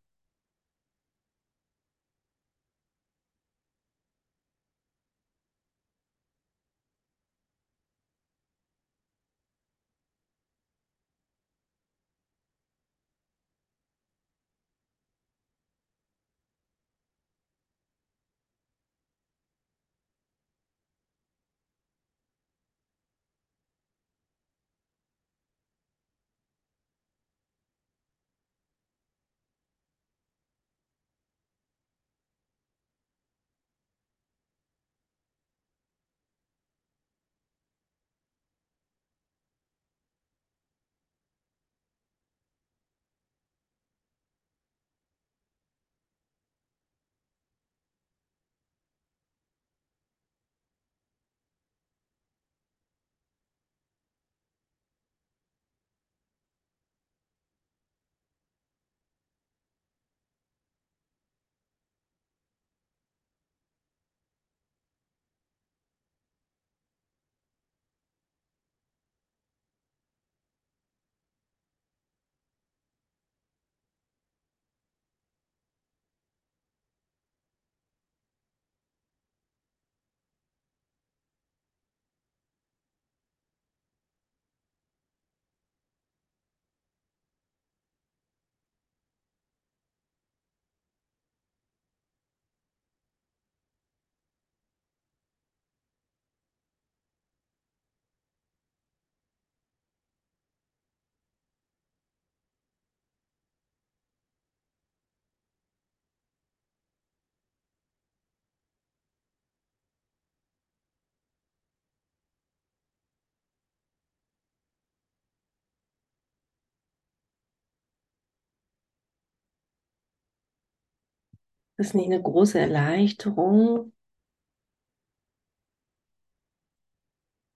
Das 121.77 121.89
ist 121.89 121.95
nicht 121.95 122.07
eine 122.07 122.23
große 122.23 122.59
Erleichterung 122.59 123.93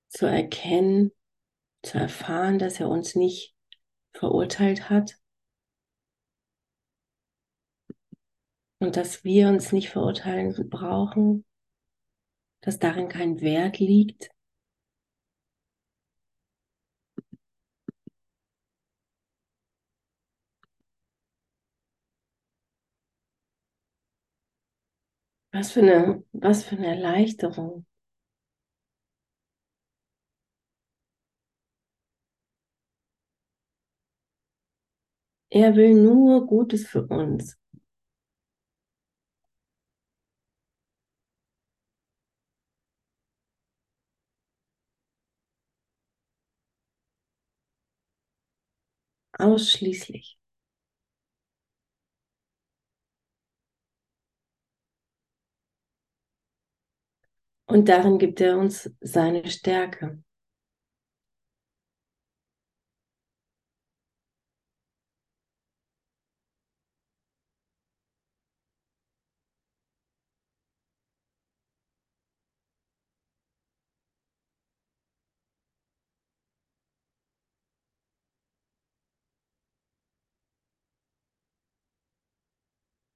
zu 0.08 0.26
erkennen, 0.26 1.12
zu 1.82 1.98
erfahren, 1.98 2.58
dass 2.58 2.80
er 2.80 2.88
uns 2.88 3.14
nicht 3.14 3.56
verurteilt 4.12 4.90
hat. 4.90 5.16
Und 8.78 8.96
dass 8.96 9.24
wir 9.24 9.48
uns 9.48 9.72
nicht 9.72 9.88
verurteilen 9.90 10.68
brauchen, 10.68 11.46
dass 12.60 12.78
darin 12.78 13.08
kein 13.08 13.40
Wert 13.40 13.78
liegt. 13.78 14.30
Was 25.60 25.72
für 25.72 25.80
eine, 25.82 26.24
was 26.32 26.64
für 26.64 26.76
eine 26.76 26.86
Erleichterung. 26.86 27.84
Er 35.50 35.76
will 35.76 35.94
nur 35.94 36.44
Gutes 36.44 36.88
für 36.88 37.06
uns. 37.06 37.56
Ausschließlich. 49.40 50.38
Und 57.70 57.88
darin 57.88 58.18
gibt 58.18 58.40
er 58.40 58.58
uns 58.58 58.90
seine 59.00 59.48
Stärke. 59.48 60.20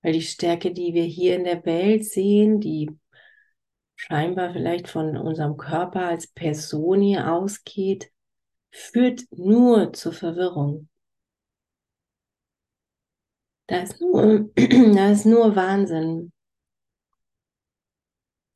Weil 0.02 0.12
die 0.12 0.22
Stärke, 0.22 0.72
die 0.72 0.94
wir 0.94 1.04
hier 1.04 1.34
in 1.34 1.44
der 1.44 1.64
Welt 1.66 2.04
sehen, 2.04 2.60
die 2.60 2.90
scheinbar 4.06 4.52
vielleicht 4.52 4.88
von 4.88 5.16
unserem 5.16 5.56
Körper 5.56 6.06
als 6.08 6.26
Person 6.26 7.00
hier 7.00 7.32
ausgeht, 7.32 8.12
führt 8.70 9.22
nur 9.30 9.94
zur 9.94 10.12
Verwirrung. 10.12 10.90
Da 13.66 13.82
ist 13.82 13.98
nur, 14.02 14.50
da 14.94 15.10
ist 15.10 15.24
nur 15.24 15.56
Wahnsinn. 15.56 16.32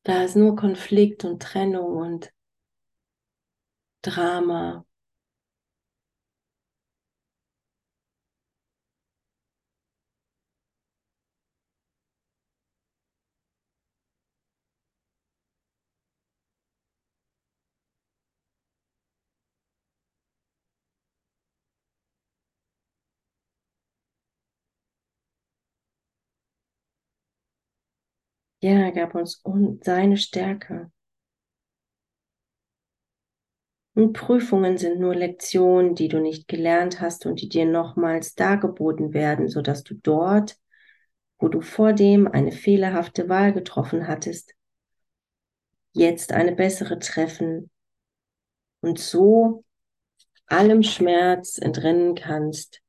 Da 0.03 0.25
ist 0.25 0.37
nur 0.37 0.55
Konflikt 0.55 1.25
und 1.25 1.43
Trennung 1.43 1.97
und 1.97 2.31
Drama. 4.03 4.85
Ja, 28.61 28.71
er 28.71 28.93
gab 28.93 29.15
uns 29.17 29.43
seine 29.83 30.17
Stärke. 30.17 30.93
Und 33.95 34.13
Prüfungen 34.13 34.79
sind 34.79 35.01
nur 35.01 35.15
Lektionen, 35.15 35.95
die 35.97 36.09
du 36.09 36.21
nicht 36.21 36.47
gelernt 36.47 37.01
hast 37.01 37.27
und 37.27 37.41
die 37.41 37.49
dir 37.49 37.67
nochmals 37.67 38.35
dargeboten 38.35 39.13
werden, 39.13 39.49
sodass 39.49 39.83
du 39.83 39.95
dort, 39.95 40.57
wo 41.41 41.49
du 41.49 41.61
vor 41.61 41.93
dem 41.93 42.29
eine 42.29 42.53
fehlerhafte 42.53 43.29
Wahl 43.29 43.53
getroffen 43.53 44.07
hattest, 44.07 44.55
jetzt 45.93 46.33
eine 46.33 46.53
bessere 46.53 46.99
treffen 47.01 47.71
und 48.81 48.99
so 48.99 49.65
allem 50.47 50.83
Schmerz 50.83 51.59
entrinnen 51.59 52.15
kannst, 52.15 52.81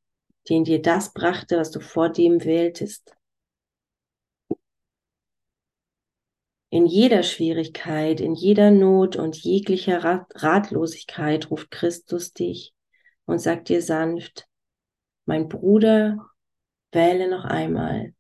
den 0.49 0.63
dir 0.63 0.82
das 0.82 1.13
brachte, 1.13 1.58
was 1.58 1.71
du 1.71 1.79
vor 1.79 2.10
dem 2.10 2.43
wähltest. 2.45 3.15
In 6.71 6.86
jeder 6.86 7.23
Schwierigkeit, 7.23 8.21
in 8.21 8.36
jeder 8.36 8.69
Not 8.69 9.15
und 9.15 9.36
jeglicher 9.38 10.27
Ratlosigkeit 10.36 11.49
ruft 11.49 11.71
Christus 11.71 12.34
dich 12.34 12.73
und 13.25 13.39
sagt 13.39 13.69
dir 13.69 13.82
sanft, 13.82 14.47
mein 15.25 15.47
Bruder, 15.47 16.29
wähle 16.91 17.29
noch 17.29 17.45
einmal. 17.45 18.13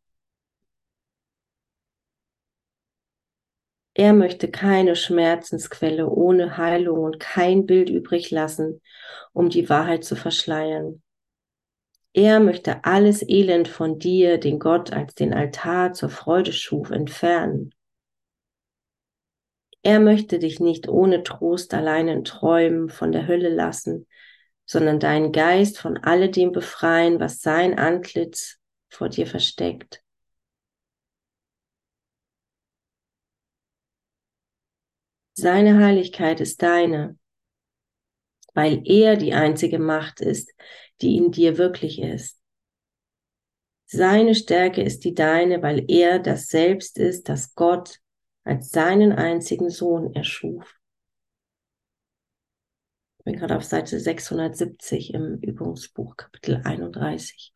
Er 3.93 4.13
möchte 4.13 4.49
keine 4.49 4.95
Schmerzensquelle 4.95 6.07
ohne 6.07 6.57
Heilung 6.57 7.03
und 7.03 7.19
kein 7.19 7.65
Bild 7.65 7.89
übrig 7.89 8.31
lassen, 8.31 8.81
um 9.33 9.49
die 9.49 9.69
Wahrheit 9.69 10.03
zu 10.03 10.15
verschleiern. 10.15 11.01
Er 12.13 12.39
möchte 12.39 12.83
alles 12.85 13.27
Elend 13.27 13.67
von 13.67 13.99
dir, 13.99 14.39
den 14.39 14.57
Gott 14.57 14.91
als 14.91 15.13
den 15.15 15.33
Altar 15.33 15.93
zur 15.93 16.09
Freude 16.09 16.53
schuf, 16.53 16.89
entfernen. 16.89 17.73
Er 19.81 19.99
möchte 19.99 20.39
dich 20.39 20.59
nicht 20.59 20.87
ohne 20.89 21.23
Trost 21.23 21.73
allein 21.73 22.07
in 22.07 22.23
Träumen 22.25 22.89
von 22.89 23.11
der 23.11 23.27
Hölle 23.27 23.49
lassen, 23.49 24.07
sondern 24.65 24.99
deinen 24.99 25.31
Geist 25.31 25.79
von 25.79 25.97
alledem 25.97 26.51
befreien, 26.51 27.19
was 27.19 27.41
sein 27.41 27.79
Antlitz 27.79 28.57
vor 28.89 29.09
dir 29.09 29.25
versteckt. 29.25 30.03
Seine 35.33 35.83
Heiligkeit 35.83 36.41
ist 36.41 36.61
deine, 36.61 37.17
weil 38.53 38.81
er 38.85 39.15
die 39.15 39.33
einzige 39.33 39.79
Macht 39.79 40.19
ist, 40.19 40.51
die 41.01 41.15
in 41.15 41.31
dir 41.31 41.57
wirklich 41.57 42.01
ist. 42.01 42.37
Seine 43.85 44.35
Stärke 44.35 44.83
ist 44.83 45.05
die 45.05 45.15
deine, 45.15 45.63
weil 45.63 45.85
er 45.87 46.19
das 46.19 46.47
Selbst 46.47 46.97
ist, 46.97 47.29
das 47.29 47.55
Gott 47.55 47.99
als 48.43 48.71
seinen 48.71 49.11
einzigen 49.11 49.69
Sohn 49.69 50.13
erschuf. 50.13 50.79
Ich 53.19 53.25
bin 53.25 53.35
gerade 53.35 53.55
auf 53.57 53.63
Seite 53.63 53.99
670 53.99 55.13
im 55.13 55.37
Übungsbuch, 55.39 56.17
Kapitel 56.17 56.61
31. 56.63 57.53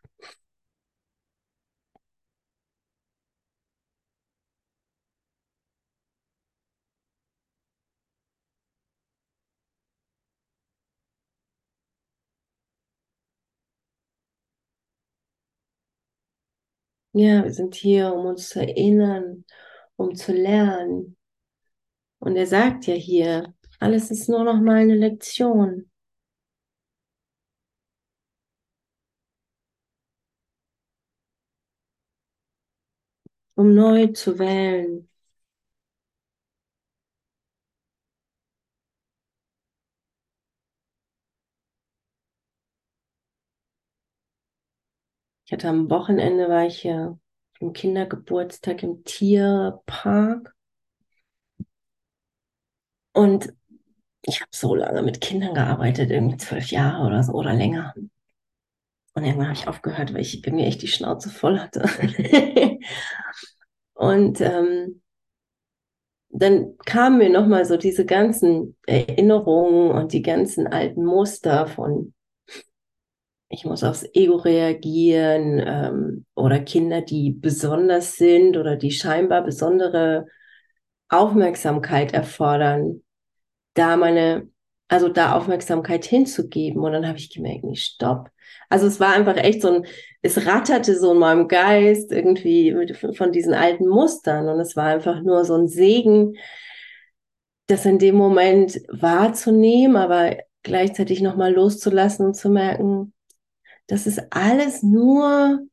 Ja, 17.16 17.44
wir 17.44 17.52
sind 17.54 17.76
hier, 17.76 18.14
um 18.14 18.26
uns 18.26 18.50
zu 18.50 18.60
erinnern, 18.60 19.46
um 19.98 20.16
zu 20.16 20.32
lernen. 20.34 21.18
Und 22.20 22.36
er 22.38 22.48
sagt 22.48 22.88
ja 22.88 22.96
hier, 22.96 23.54
alles 23.80 24.10
ist 24.10 24.28
nur 24.28 24.44
noch 24.44 24.60
mal 24.60 24.78
eine 24.78 24.96
Lektion. 24.96 25.92
Um 33.56 33.74
neu 33.74 34.08
zu 34.14 34.38
wählen. 34.38 35.10
Ich 45.46 45.54
hatte 45.54 45.70
am 45.70 45.90
Wochenende 45.90 46.50
war 46.50 46.66
ich 46.66 46.84
ja 46.84 47.18
im 47.60 47.74
Kindergeburtstag 47.74 48.84
im 48.84 49.04
Tierpark. 49.04 50.54
Und 53.14 53.54
ich 54.24 54.42
habe 54.42 54.50
so 54.54 54.76
lange 54.76 55.02
mit 55.02 55.22
Kindern 55.22 55.54
gearbeitet, 55.54 56.10
irgendwie 56.12 56.38
zwölf 56.38 56.72
Jahre 56.72 57.06
oder 57.06 57.24
so 57.24 57.34
oder 57.34 57.54
länger. 57.54 57.94
Und 59.16 59.24
irgendwann 59.24 59.50
habe 59.50 59.58
ich 59.58 59.68
aufgehört, 59.68 60.14
weil 60.14 60.22
ich 60.22 60.46
mir 60.46 60.66
echt 60.66 60.82
die 60.82 60.88
Schnauze 60.88 61.30
voll 61.30 61.60
hatte. 61.60 61.84
und 63.94 64.42
ähm, 64.42 65.02
dann 66.30 66.78
kamen 66.86 67.20
mir 67.20 67.30
nochmal 67.30 67.66
so 67.66 67.78
diese 67.78 68.06
ganzen 68.06 68.76
Erinnerungen 68.88 69.92
und 69.92 70.14
die 70.14 70.24
ganzen 70.24 70.66
alten 70.66 71.06
Muster 71.06 71.68
von 71.68 72.14
ich 73.54 73.66
muss 73.66 73.84
aufs 73.84 74.04
Ego 74.14 74.38
reagieren 74.38 75.62
ähm, 75.64 76.26
oder 76.34 76.60
Kinder, 76.60 77.02
die 77.02 77.32
besonders 77.32 78.18
sind 78.18 78.58
oder 78.58 78.76
die 78.76 78.90
scheinbar 78.92 79.44
besondere 79.44 80.26
Aufmerksamkeit 81.08 82.14
erfordern, 82.14 83.04
da 83.76 83.96
meine, 83.96 84.50
also 84.88 85.08
da 85.08 85.36
Aufmerksamkeit 85.36 86.04
hinzugeben. 86.04 86.82
Und 86.84 86.94
dann 86.94 87.08
habe 87.08 87.20
ich 87.20 87.30
gemerkt, 87.32 87.64
nee, 87.64 87.76
stopp. 87.76 88.32
Also 88.70 88.88
es 88.88 89.00
war 89.00 89.14
einfach 89.14 89.38
echt 89.38 89.62
so 89.62 89.70
ein, 89.70 89.86
es 90.24 90.48
ratterte 90.48 90.98
so 90.98 91.12
in 91.12 91.20
meinem 91.20 91.48
Geist 91.48 92.12
irgendwie 92.12 92.74
mit, 92.74 92.98
von 92.98 93.32
diesen 93.32 93.54
alten 93.54 93.88
Mustern 93.88 94.50
und 94.50 94.60
es 94.60 94.76
war 94.76 94.86
einfach 94.86 95.22
nur 95.22 95.46
so 95.46 95.56
ein 95.56 95.68
Segen, 95.68 96.38
das 97.68 97.86
in 97.86 98.00
dem 98.00 98.16
Moment 98.16 98.82
wahrzunehmen, 98.90 99.96
aber 99.96 100.38
gleichzeitig 100.64 101.22
nochmal 101.22 101.54
loszulassen 101.54 102.26
und 102.28 102.34
zu 102.34 102.50
merken, 102.50 103.14
das 103.88 104.08
ist 104.08 104.22
alles 104.32 104.84
nur, 104.84 105.68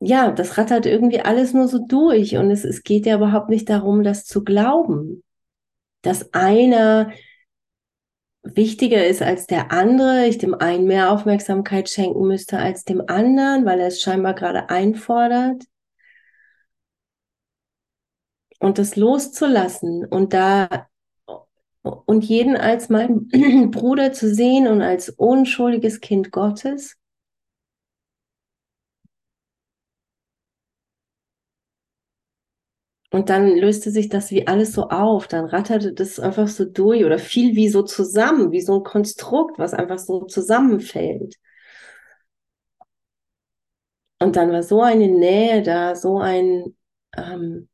ja, 0.00 0.30
das 0.30 0.58
rattert 0.58 0.86
irgendwie 0.86 1.20
alles 1.20 1.52
nur 1.52 1.68
so 1.68 1.78
durch 1.86 2.36
und 2.36 2.50
es, 2.50 2.64
es 2.64 2.82
geht 2.82 3.06
ja 3.06 3.16
überhaupt 3.16 3.48
nicht 3.48 3.68
darum, 3.68 4.02
das 4.02 4.24
zu 4.24 4.44
glauben, 4.44 5.22
dass 6.02 6.32
einer 6.34 7.12
wichtiger 8.42 9.06
ist 9.06 9.22
als 9.22 9.46
der 9.46 9.72
andere, 9.72 10.26
ich 10.26 10.38
dem 10.38 10.54
einen 10.54 10.86
mehr 10.86 11.10
Aufmerksamkeit 11.10 11.88
schenken 11.88 12.26
müsste 12.26 12.58
als 12.58 12.84
dem 12.84 13.02
anderen, 13.06 13.64
weil 13.64 13.80
er 13.80 13.88
es 13.88 14.02
scheinbar 14.02 14.34
gerade 14.34 14.68
einfordert. 14.68 15.64
Und 18.60 18.78
das 18.78 18.96
loszulassen 18.96 20.04
und 20.06 20.32
da 20.32 20.86
und 21.84 22.24
jeden 22.24 22.56
als 22.56 22.88
mein 22.88 23.28
Bruder 23.70 24.12
zu 24.12 24.32
sehen 24.34 24.66
und 24.66 24.82
als 24.82 25.10
unschuldiges 25.10 26.00
Kind 26.00 26.32
Gottes. 26.32 26.96
Und 33.10 33.30
dann 33.30 33.56
löste 33.56 33.90
sich 33.90 34.08
das 34.10 34.30
wie 34.32 34.46
alles 34.48 34.72
so 34.72 34.88
auf, 34.90 35.26
dann 35.28 35.44
ratterte 35.46 35.92
das 35.94 36.18
einfach 36.18 36.48
so 36.48 36.64
durch 36.64 37.04
oder 37.04 37.18
fiel 37.18 37.54
wie 37.54 37.68
so 37.68 37.82
zusammen, 37.82 38.50
wie 38.50 38.60
so 38.60 38.74
ein 38.78 38.82
Konstrukt, 38.84 39.58
was 39.58 39.72
einfach 39.72 39.98
so 40.00 40.24
zusammenfällt. 40.26 41.36
Und 44.20 44.36
dann 44.36 44.50
war 44.52 44.62
so 44.62 44.82
eine 44.82 45.08
Nähe 45.08 45.62
da, 45.62 45.94
so 45.96 46.18
ein, 46.18 46.76
ähm, 47.16 47.68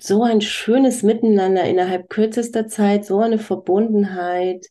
so 0.00 0.22
ein 0.22 0.40
schönes 0.40 1.02
Miteinander 1.02 1.64
innerhalb 1.64 2.08
kürzester 2.10 2.66
Zeit, 2.68 3.04
so 3.04 3.20
eine 3.20 3.38
Verbundenheit, 3.38 4.66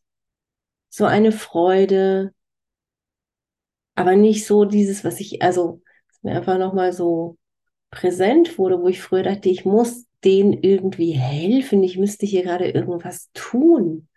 so 0.89 1.05
eine 1.05 1.31
Freude, 1.31 2.33
aber 3.95 4.15
nicht 4.15 4.45
so 4.45 4.65
dieses, 4.65 5.03
was 5.03 5.19
ich, 5.19 5.41
also 5.41 5.81
mir 6.21 6.35
einfach 6.35 6.57
nochmal 6.57 6.93
so 6.93 7.37
präsent 7.91 8.57
wurde, 8.57 8.81
wo 8.81 8.87
ich 8.87 9.01
früher 9.01 9.23
dachte, 9.23 9.49
ich 9.49 9.65
muss 9.65 10.05
denen 10.23 10.53
irgendwie 10.53 11.11
helfen, 11.13 11.83
ich 11.83 11.97
müsste 11.97 12.25
hier 12.25 12.43
gerade 12.43 12.69
irgendwas 12.69 13.29
tun. 13.33 14.07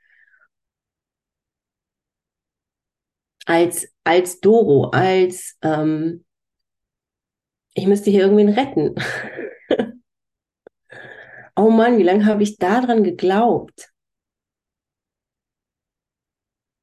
Als, 3.46 3.88
als 4.04 4.40
Doro, 4.40 4.90
als 4.90 5.56
ähm, 5.62 6.24
ich 7.74 7.86
müsste 7.86 8.10
hier 8.10 8.22
irgendwen 8.22 8.48
retten. 8.50 8.94
oh 11.62 11.70
Mann, 11.70 11.96
wie 11.98 12.02
lange 12.02 12.26
habe 12.26 12.42
ich 12.42 12.58
daran 12.58 13.04
geglaubt? 13.04 13.92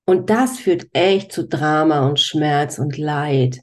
Und 0.05 0.29
das 0.29 0.59
führt 0.59 0.87
echt 0.93 1.31
zu 1.31 1.47
Drama 1.47 2.07
und 2.07 2.19
Schmerz 2.19 2.79
und 2.79 2.97
Leid. 2.97 3.59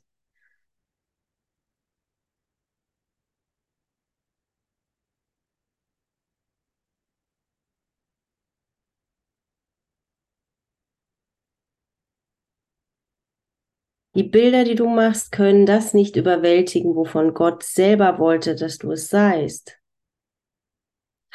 Die 14.16 14.24
Bilder, 14.24 14.64
die 14.64 14.74
du 14.74 14.88
machst, 14.88 15.30
können 15.30 15.64
das 15.64 15.94
nicht 15.94 16.16
überwältigen, 16.16 16.96
wovon 16.96 17.34
Gott 17.34 17.62
selber 17.62 18.18
wollte, 18.18 18.56
dass 18.56 18.78
du 18.78 18.90
es 18.90 19.08
seist. 19.08 19.78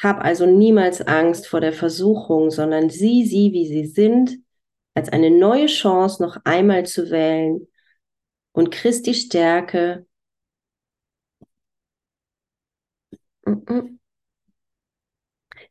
Hab 0.01 0.23
also 0.23 0.45
niemals 0.45 1.01
Angst 1.01 1.47
vor 1.47 1.61
der 1.61 1.73
Versuchung, 1.73 2.49
sondern 2.49 2.89
sieh 2.89 3.25
sie, 3.25 3.51
wie 3.53 3.67
sie 3.67 3.85
sind, 3.85 4.39
als 4.93 5.09
eine 5.09 5.29
neue 5.29 5.67
Chance 5.67 6.21
noch 6.23 6.37
einmal 6.43 6.85
zu 6.85 7.09
wählen 7.11 7.67
und 8.51 8.71
Christi 8.71 9.13
Stärke 9.13 10.05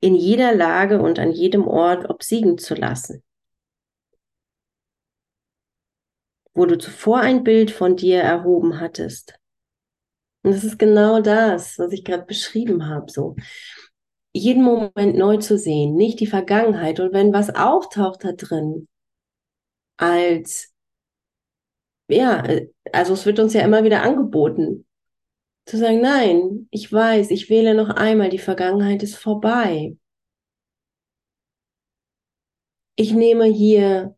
in 0.01 0.15
jeder 0.15 0.55
Lage 0.55 1.01
und 1.03 1.19
an 1.19 1.33
jedem 1.33 1.67
Ort 1.67 2.09
obsiegen 2.09 2.57
zu 2.57 2.75
lassen. 2.75 3.23
wo 6.55 6.67
du 6.67 6.77
zuvor 6.77 7.21
ein 7.21 7.43
Bild 7.43 7.71
von 7.71 7.97
dir 7.97 8.21
erhoben 8.21 8.81
hattest. 8.81 9.35
Und 10.43 10.53
das 10.53 10.65
ist 10.65 10.79
genau 10.79 11.21
das, 11.21 11.79
was 11.79 11.93
ich 11.93 12.05
gerade 12.05 12.25
beschrieben 12.25 12.87
habe, 12.87 13.11
so 13.11 13.37
jeden 14.33 14.63
Moment 14.63 15.17
neu 15.17 15.39
zu 15.39 15.59
sehen, 15.59 15.95
nicht 15.97 16.21
die 16.21 16.27
Vergangenheit. 16.27 17.01
Und 17.01 17.13
wenn 17.13 17.33
was 17.33 17.55
auftaucht 17.55 18.25
da 18.25 18.33
drin, 18.33 18.89
als, 19.97 20.73
ja, 22.09 22.45
also 22.93 23.15
es 23.15 23.27
wird 23.27 23.39
uns 23.39 23.55
ja 23.55 23.63
immer 23.63 23.85
wieder 23.85 24.03
angeboten, 24.03 24.87
zu 25.67 25.79
sagen, 25.79 26.01
nein, 26.01 26.69
ich 26.71 26.93
weiß, 26.93 27.31
ich 27.31 27.51
wähle 27.51 27.75
noch 27.75 27.91
einmal, 27.91 28.31
die 28.31 28.39
Vergangenheit 28.39 29.03
ist 29.03 29.17
vorbei. 29.17 29.97
Ich 32.97 33.13
nehme 33.13 33.45
hier 33.45 34.17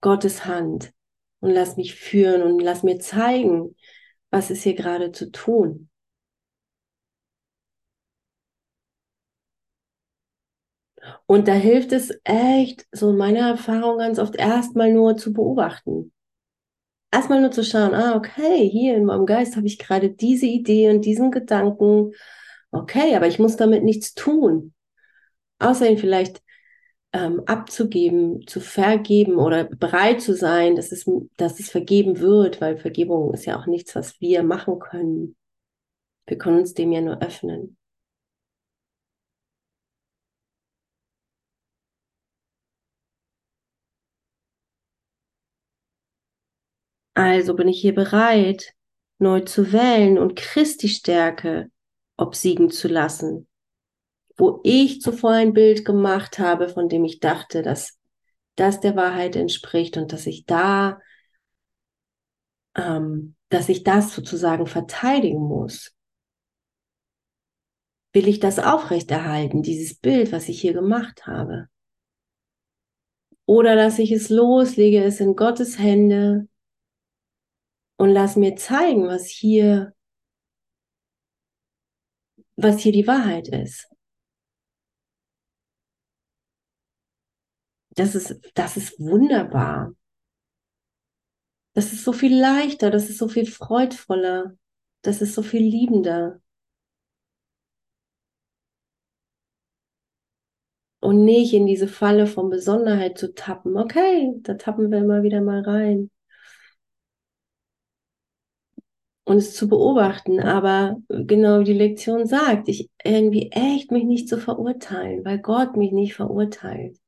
Gottes 0.00 0.44
Hand 0.44 0.92
und 1.40 1.50
lass 1.50 1.76
mich 1.76 1.94
führen 1.94 2.42
und 2.42 2.60
lass 2.60 2.82
mir 2.82 2.98
zeigen, 2.98 3.74
was 4.30 4.50
ist 4.50 4.62
hier 4.62 4.74
gerade 4.74 5.12
zu 5.12 5.30
tun. 5.30 5.87
Und 11.26 11.48
da 11.48 11.52
hilft 11.52 11.92
es 11.92 12.12
echt, 12.24 12.86
so 12.92 13.12
meine 13.12 13.38
Erfahrung 13.38 13.98
ganz 13.98 14.18
oft 14.18 14.36
erstmal 14.36 14.92
nur 14.92 15.16
zu 15.16 15.32
beobachten. 15.32 16.12
Erstmal 17.10 17.40
nur 17.40 17.50
zu 17.50 17.64
schauen, 17.64 17.94
ah, 17.94 18.16
okay, 18.16 18.68
hier 18.68 18.96
in 18.96 19.04
meinem 19.04 19.26
Geist 19.26 19.56
habe 19.56 19.66
ich 19.66 19.78
gerade 19.78 20.10
diese 20.10 20.46
Idee 20.46 20.90
und 20.90 21.04
diesen 21.04 21.30
Gedanken. 21.30 22.12
Okay, 22.70 23.16
aber 23.16 23.26
ich 23.26 23.38
muss 23.38 23.56
damit 23.56 23.82
nichts 23.82 24.14
tun. 24.14 24.74
Außer 25.58 25.88
ihn 25.88 25.98
vielleicht 25.98 26.42
ähm, 27.12 27.42
abzugeben, 27.46 28.46
zu 28.46 28.60
vergeben 28.60 29.36
oder 29.36 29.64
bereit 29.64 30.20
zu 30.20 30.34
sein, 30.34 30.76
dass 30.76 30.92
es, 30.92 31.10
dass 31.36 31.58
es 31.58 31.70
vergeben 31.70 32.20
wird, 32.20 32.60
weil 32.60 32.76
Vergebung 32.76 33.32
ist 33.32 33.46
ja 33.46 33.58
auch 33.58 33.66
nichts, 33.66 33.94
was 33.94 34.20
wir 34.20 34.42
machen 34.42 34.78
können. 34.78 35.36
Wir 36.26 36.36
können 36.36 36.58
uns 36.58 36.74
dem 36.74 36.92
ja 36.92 37.00
nur 37.00 37.22
öffnen. 37.22 37.78
Also 47.18 47.54
bin 47.54 47.68
ich 47.68 47.80
hier 47.80 47.94
bereit, 47.94 48.74
neu 49.18 49.40
zu 49.40 49.72
wählen 49.72 50.18
und 50.18 50.36
Christi 50.36 50.88
Stärke 50.88 51.70
obsiegen 52.16 52.70
zu 52.70 52.88
lassen 52.88 53.48
wo 54.38 54.60
ich 54.62 55.00
zuvor 55.02 55.32
ein 55.32 55.52
Bild 55.52 55.84
gemacht 55.84 56.38
habe, 56.38 56.68
von 56.68 56.88
dem 56.88 57.04
ich 57.04 57.18
dachte, 57.18 57.62
dass 57.62 57.98
das 58.54 58.80
der 58.80 58.96
Wahrheit 58.96 59.36
entspricht 59.36 59.96
und 59.96 60.12
dass 60.12 60.26
ich 60.26 60.46
da, 60.46 61.00
ähm, 62.76 63.34
dass 63.48 63.68
ich 63.68 63.82
das 63.82 64.14
sozusagen 64.14 64.66
verteidigen 64.66 65.40
muss. 65.40 65.92
Will 68.12 68.28
ich 68.28 68.40
das 68.40 68.58
aufrechterhalten, 68.58 69.62
dieses 69.62 69.98
Bild, 69.98 70.32
was 70.32 70.48
ich 70.48 70.60
hier 70.60 70.72
gemacht 70.72 71.26
habe? 71.26 71.66
Oder 73.44 73.76
dass 73.76 73.98
ich 73.98 74.12
es 74.12 74.28
loslege, 74.28 75.02
es 75.02 75.20
in 75.20 75.34
Gottes 75.34 75.78
Hände 75.78 76.48
und 77.98 78.10
lass 78.10 78.36
mir 78.36 78.56
zeigen, 78.56 79.06
was 79.06 79.26
hier, 79.26 79.94
was 82.56 82.80
hier 82.80 82.92
die 82.92 83.06
Wahrheit 83.06 83.48
ist. 83.48 83.88
das 87.98 88.14
ist, 88.14 88.40
das 88.54 88.76
ist 88.76 88.98
wunderbar. 89.00 89.94
Das 91.74 91.92
ist 91.92 92.04
so 92.04 92.12
viel 92.12 92.38
leichter, 92.38 92.90
das 92.90 93.08
ist 93.08 93.18
so 93.18 93.28
viel 93.28 93.46
freudvoller, 93.46 94.56
das 95.02 95.20
ist 95.22 95.34
so 95.34 95.42
viel 95.42 95.62
liebender. 95.62 96.40
Und 101.00 101.24
nicht 101.24 101.54
in 101.54 101.66
diese 101.66 101.88
Falle 101.88 102.26
von 102.26 102.50
Besonderheit 102.50 103.18
zu 103.18 103.34
tappen. 103.34 103.76
Okay, 103.76 104.34
da 104.42 104.54
tappen 104.54 104.90
wir 104.90 104.98
immer 104.98 105.22
wieder 105.22 105.40
mal 105.40 105.62
rein. 105.62 106.10
Und 109.28 109.36
es 109.36 109.54
zu 109.54 109.68
beobachten, 109.68 110.40
aber 110.40 110.96
genau 111.08 111.60
wie 111.60 111.64
die 111.64 111.72
Lektion 111.72 112.26
sagt, 112.26 112.68
ich 112.68 112.90
irgendwie 113.04 113.50
echt 113.52 113.92
mich 113.92 114.02
nicht 114.04 114.28
zu 114.28 114.38
verurteilen, 114.38 115.24
weil 115.24 115.38
Gott 115.38 115.76
mich 115.76 115.92
nicht 115.92 116.14
verurteilt. 116.14 116.98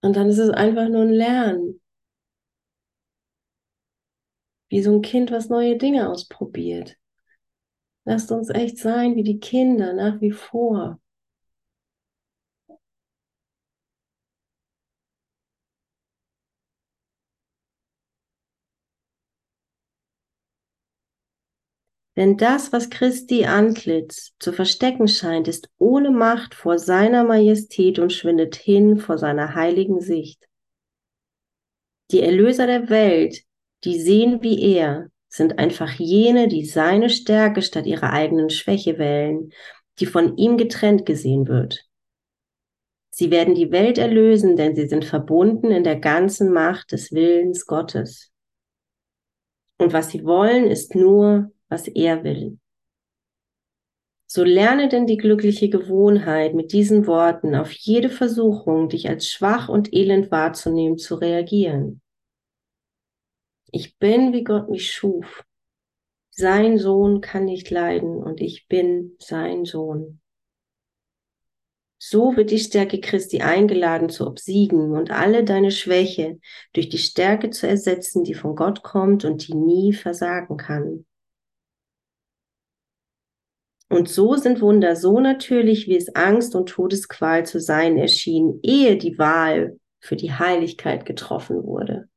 Und 0.00 0.14
dann 0.16 0.28
ist 0.28 0.38
es 0.38 0.50
einfach 0.50 0.88
nur 0.88 1.02
ein 1.02 1.08
Lernen. 1.12 1.80
Wie 4.70 4.82
so 4.82 4.90
ein 4.92 5.02
Kind, 5.02 5.30
was 5.30 5.50
neue 5.50 5.78
Dinge 5.78 6.10
ausprobiert. 6.10 6.96
Lasst 8.04 8.30
uns 8.30 8.48
echt 8.48 8.78
sein 8.78 9.16
wie 9.16 9.24
die 9.24 9.40
Kinder 9.40 9.92
nach 9.92 10.20
wie 10.20 10.30
vor. 10.30 11.00
Denn 22.16 22.36
das, 22.36 22.72
was 22.72 22.90
Christi 22.90 23.46
Antlitz 23.46 24.32
zu 24.38 24.52
verstecken 24.52 25.08
scheint, 25.08 25.48
ist 25.48 25.70
ohne 25.78 26.10
Macht 26.10 26.54
vor 26.54 26.78
seiner 26.78 27.24
Majestät 27.24 27.98
und 27.98 28.12
schwindet 28.12 28.54
hin 28.54 28.98
vor 28.98 29.16
seiner 29.16 29.54
heiligen 29.54 30.00
Sicht. 30.00 30.46
Die 32.10 32.20
Erlöser 32.20 32.66
der 32.66 32.90
Welt, 32.90 33.42
die 33.84 33.98
sehen 33.98 34.42
wie 34.42 34.62
er, 34.74 35.08
sind 35.28 35.58
einfach 35.58 35.94
jene, 35.94 36.48
die 36.48 36.66
seine 36.66 37.08
Stärke 37.08 37.62
statt 37.62 37.86
ihrer 37.86 38.12
eigenen 38.12 38.50
Schwäche 38.50 38.98
wählen, 38.98 39.50
die 39.98 40.04
von 40.04 40.36
ihm 40.36 40.58
getrennt 40.58 41.06
gesehen 41.06 41.48
wird. 41.48 41.86
Sie 43.10 43.30
werden 43.30 43.54
die 43.54 43.72
Welt 43.72 43.96
erlösen, 43.96 44.56
denn 44.56 44.76
sie 44.76 44.88
sind 44.88 45.06
verbunden 45.06 45.70
in 45.70 45.84
der 45.84 45.96
ganzen 45.96 46.52
Macht 46.52 46.92
des 46.92 47.12
Willens 47.12 47.66
Gottes. 47.66 48.30
Und 49.78 49.94
was 49.94 50.10
sie 50.10 50.24
wollen, 50.24 50.66
ist 50.66 50.94
nur 50.94 51.50
was 51.72 51.88
er 51.88 52.22
will. 52.22 52.58
So 54.26 54.44
lerne 54.44 54.88
denn 54.88 55.06
die 55.06 55.16
glückliche 55.16 55.68
Gewohnheit, 55.70 56.54
mit 56.54 56.72
diesen 56.72 57.06
Worten 57.06 57.54
auf 57.54 57.72
jede 57.72 58.10
Versuchung, 58.10 58.88
dich 58.88 59.08
als 59.08 59.28
schwach 59.28 59.68
und 59.68 59.92
elend 59.92 60.30
wahrzunehmen, 60.30 60.98
zu 60.98 61.14
reagieren. 61.14 62.02
Ich 63.70 63.98
bin, 63.98 64.34
wie 64.34 64.44
Gott 64.44 64.68
mich 64.68 64.92
schuf. 64.92 65.44
Sein 66.30 66.78
Sohn 66.78 67.20
kann 67.20 67.46
nicht 67.46 67.70
leiden 67.70 68.22
und 68.22 68.40
ich 68.40 68.68
bin 68.68 69.16
sein 69.18 69.64
Sohn. 69.64 70.20
So 71.98 72.36
wird 72.36 72.50
die 72.50 72.58
Stärke 72.58 73.00
Christi 73.00 73.42
eingeladen 73.42 74.08
zu 74.08 74.26
obsiegen 74.26 74.92
und 74.92 75.10
alle 75.10 75.44
deine 75.44 75.70
Schwäche 75.70 76.38
durch 76.72 76.88
die 76.88 76.98
Stärke 76.98 77.50
zu 77.50 77.68
ersetzen, 77.68 78.24
die 78.24 78.34
von 78.34 78.56
Gott 78.56 78.82
kommt 78.82 79.24
und 79.24 79.46
die 79.46 79.54
nie 79.54 79.92
versagen 79.92 80.56
kann. 80.56 81.06
Und 83.92 84.08
so 84.08 84.36
sind 84.36 84.62
Wunder 84.62 84.96
so 84.96 85.20
natürlich, 85.20 85.86
wie 85.86 85.98
es 85.98 86.16
Angst 86.16 86.54
und 86.54 86.70
Todesqual 86.70 87.44
zu 87.44 87.60
sein 87.60 87.98
erschien, 87.98 88.58
ehe 88.62 88.96
die 88.96 89.18
Wahl 89.18 89.78
für 90.00 90.16
die 90.16 90.32
Heiligkeit 90.32 91.04
getroffen 91.04 91.62
wurde. 91.62 92.08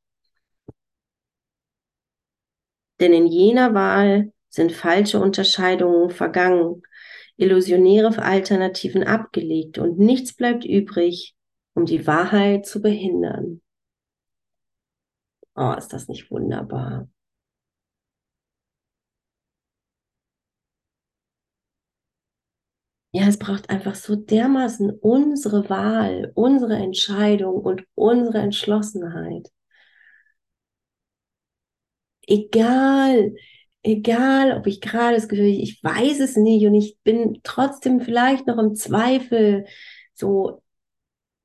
Denn 3.02 3.12
in 3.12 3.28
jener 3.28 3.74
Wahl 3.74 4.32
sind 4.48 4.72
falsche 4.72 5.20
Unterscheidungen 5.20 6.12
vergangen, 6.12 6.82
illusionäre 7.36 8.24
Alternativen 8.24 9.04
abgelegt 9.04 9.78
und 9.78 10.00
nichts 10.00 10.34
bleibt 10.34 10.64
übrig, 10.64 11.36
um 11.74 11.86
die 11.86 12.08
Wahrheit 12.08 12.66
zu 12.66 12.82
behindern. 12.82 13.62
Oh, 15.56 15.74
ist 15.78 15.90
das 15.90 16.08
nicht 16.08 16.32
wunderbar? 16.32 17.10
Ja, 23.16 23.28
es 23.28 23.40
braucht 23.40 23.72
einfach 23.72 23.96
so 23.96 24.16
dermaßen 24.16 24.92
unsere 24.92 25.70
Wahl, 25.72 26.32
unsere 26.36 26.76
Entscheidung 26.76 27.56
und 27.64 27.84
unsere 27.96 28.38
Entschlossenheit. 28.40 29.50
Egal, 32.28 33.36
egal, 33.84 34.58
ob 34.58 34.66
ich 34.68 34.82
gerade 34.82 35.16
das 35.16 35.28
Gefühl, 35.28 35.46
ich 35.48 35.84
weiß 35.84 36.20
es 36.20 36.36
nicht 36.38 36.66
und 36.66 36.74
ich 36.74 36.98
bin 37.04 37.40
trotzdem 37.44 38.02
vielleicht 38.02 38.48
noch 38.48 38.58
im 38.58 38.74
Zweifel, 38.76 39.66
so, 40.14 40.64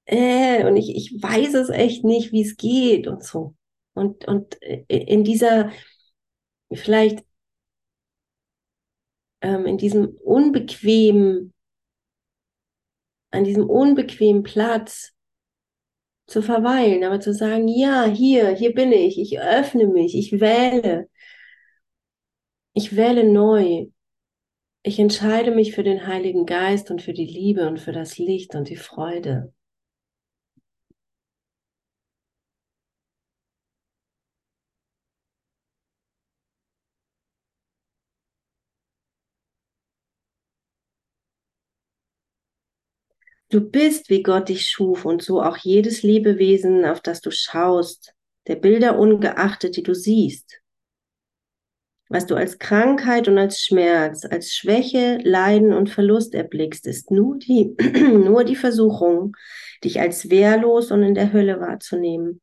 äh, 0.06 0.66
und 0.66 0.76
ich, 0.76 0.96
ich 0.96 1.22
weiß 1.22 1.54
es 1.54 1.70
echt 1.70 2.04
nicht, 2.04 2.32
wie 2.32 2.42
es 2.42 2.56
geht 2.56 3.08
und 3.08 3.24
so. 3.24 3.54
Und, 3.94 4.26
und 4.28 4.62
äh, 4.62 4.84
in 4.88 5.24
dieser, 5.24 5.72
vielleicht 6.72 7.24
ähm, 9.40 9.66
in 9.66 9.78
diesem 9.78 10.08
unbequemen 10.24 11.52
an 13.30 13.44
diesem 13.44 13.68
unbequemen 13.68 14.42
Platz 14.42 15.12
zu 16.26 16.42
verweilen, 16.42 17.04
aber 17.04 17.20
zu 17.20 17.34
sagen, 17.34 17.68
ja, 17.68 18.04
hier, 18.04 18.50
hier 18.50 18.74
bin 18.74 18.92
ich, 18.92 19.18
ich 19.18 19.40
öffne 19.40 19.86
mich, 19.86 20.16
ich 20.16 20.40
wähle, 20.40 21.08
ich 22.74 22.96
wähle 22.96 23.24
neu. 23.24 23.86
Ich 24.82 24.98
entscheide 24.98 25.50
mich 25.50 25.74
für 25.74 25.82
den 25.82 26.06
Heiligen 26.06 26.46
Geist 26.46 26.90
und 26.90 27.02
für 27.02 27.12
die 27.12 27.26
Liebe 27.26 27.68
und 27.68 27.78
für 27.78 27.92
das 27.92 28.16
Licht 28.16 28.54
und 28.54 28.68
die 28.70 28.76
Freude. 28.76 29.52
Du 43.50 43.60
bist, 43.60 44.10
wie 44.10 44.22
Gott 44.22 44.48
dich 44.48 44.68
schuf 44.68 45.04
und 45.04 45.22
so 45.22 45.42
auch 45.42 45.56
jedes 45.56 46.04
Lebewesen, 46.04 46.84
auf 46.84 47.00
das 47.00 47.20
du 47.20 47.32
schaust, 47.32 48.14
der 48.46 48.54
Bilder 48.54 48.96
ungeachtet, 48.96 49.76
die 49.76 49.82
du 49.82 49.92
siehst. 49.92 50.60
Was 52.08 52.26
du 52.26 52.36
als 52.36 52.60
Krankheit 52.60 53.26
und 53.26 53.38
als 53.38 53.60
Schmerz, 53.60 54.24
als 54.24 54.52
Schwäche, 54.52 55.18
Leiden 55.22 55.72
und 55.72 55.90
Verlust 55.90 56.34
erblickst, 56.34 56.86
ist 56.86 57.10
nur 57.10 57.38
die, 57.38 57.74
nur 58.12 58.44
die 58.44 58.56
Versuchung, 58.56 59.36
dich 59.82 60.00
als 60.00 60.30
wehrlos 60.30 60.92
und 60.92 61.02
in 61.02 61.14
der 61.14 61.32
Hölle 61.32 61.60
wahrzunehmen. 61.60 62.40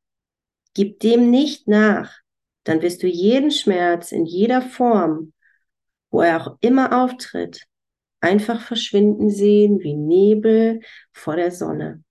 Gib 0.74 1.00
dem 1.00 1.32
nicht 1.32 1.70
nach, 1.70 2.18
dann 2.66 2.82
wirst 2.82 3.02
du 3.02 3.08
jeden 3.08 3.52
Schmerz 3.52 4.12
in 4.12 4.26
jeder 4.26 4.62
Form, 4.62 5.32
wo 6.12 6.22
er 6.22 6.42
auch 6.42 6.58
immer 6.60 7.04
auftritt, 7.04 7.66
einfach 8.20 8.62
verschwinden 8.62 9.30
sehen 9.30 9.80
wie 9.80 9.96
Nebel 9.96 10.82
vor 11.12 11.36
der 11.36 11.52
Sonne. 11.52 12.04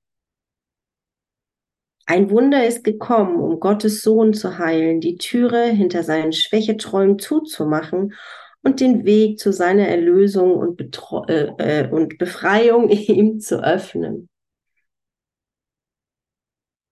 Ein 2.08 2.30
Wunder 2.30 2.64
ist 2.64 2.84
gekommen, 2.84 3.40
um 3.40 3.58
Gottes 3.58 4.02
Sohn 4.02 4.32
zu 4.32 4.58
heilen, 4.58 5.00
die 5.00 5.16
Türe 5.16 5.64
hinter 5.66 6.04
seinen 6.04 6.32
Schwächeträumen 6.32 7.18
zuzumachen 7.18 8.14
und 8.62 8.80
den 8.80 9.04
Weg 9.04 9.40
zu 9.40 9.52
seiner 9.52 9.88
Erlösung 9.88 10.54
und, 10.56 10.76
Betro 10.76 11.24
äh, 11.26 11.52
äh, 11.58 11.90
und 11.90 12.18
Befreiung 12.18 12.88
ihm 12.90 13.40
zu 13.40 13.62
öffnen. 13.62 14.28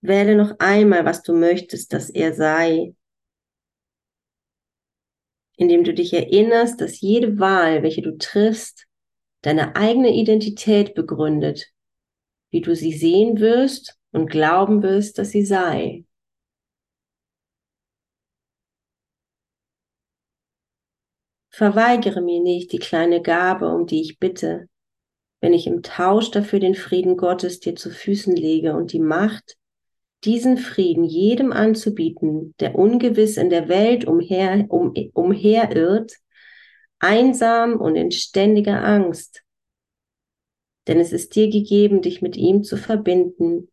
Wähle 0.00 0.36
noch 0.36 0.58
einmal, 0.58 1.04
was 1.04 1.22
du 1.22 1.32
möchtest, 1.34 1.92
dass 1.92 2.10
er 2.10 2.34
sei, 2.34 2.94
indem 5.56 5.84
du 5.84 5.94
dich 5.94 6.12
erinnerst, 6.12 6.80
dass 6.80 7.00
jede 7.00 7.38
Wahl, 7.38 7.82
welche 7.82 8.02
du 8.02 8.18
triffst, 8.18 8.86
deine 9.44 9.76
eigene 9.76 10.14
Identität 10.14 10.94
begründet, 10.94 11.70
wie 12.50 12.62
du 12.62 12.74
sie 12.74 12.92
sehen 12.92 13.40
wirst 13.40 13.98
und 14.12 14.30
glauben 14.30 14.82
wirst, 14.82 15.18
dass 15.18 15.30
sie 15.30 15.44
sei. 15.44 16.04
Verweigere 21.50 22.20
mir 22.20 22.40
nicht 22.40 22.72
die 22.72 22.78
kleine 22.78 23.22
Gabe, 23.22 23.68
um 23.68 23.86
die 23.86 24.00
ich 24.00 24.18
bitte, 24.18 24.68
wenn 25.40 25.52
ich 25.52 25.66
im 25.66 25.82
Tausch 25.82 26.30
dafür 26.30 26.58
den 26.58 26.74
Frieden 26.74 27.16
Gottes 27.16 27.60
dir 27.60 27.76
zu 27.76 27.90
Füßen 27.90 28.34
lege 28.34 28.74
und 28.74 28.92
die 28.92 29.00
Macht, 29.00 29.56
diesen 30.24 30.56
Frieden 30.56 31.04
jedem 31.04 31.52
anzubieten, 31.52 32.54
der 32.60 32.74
ungewiss 32.74 33.36
in 33.36 33.50
der 33.50 33.68
Welt 33.68 34.06
umher, 34.06 34.64
um, 34.68 34.94
umherirrt 35.12 36.14
einsam 37.04 37.80
und 37.80 37.96
in 37.96 38.10
ständiger 38.10 38.82
Angst. 38.84 39.42
Denn 40.86 41.00
es 41.00 41.12
ist 41.12 41.34
dir 41.34 41.48
gegeben, 41.48 42.02
dich 42.02 42.22
mit 42.22 42.36
ihm 42.36 42.64
zu 42.64 42.76
verbinden 42.76 43.70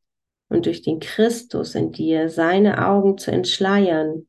und 0.49 0.65
durch 0.65 0.81
den 0.81 0.99
Christus 0.99 1.75
in 1.75 1.91
dir 1.91 2.29
seine 2.29 2.87
Augen 2.87 3.17
zu 3.17 3.31
entschleiern, 3.31 4.27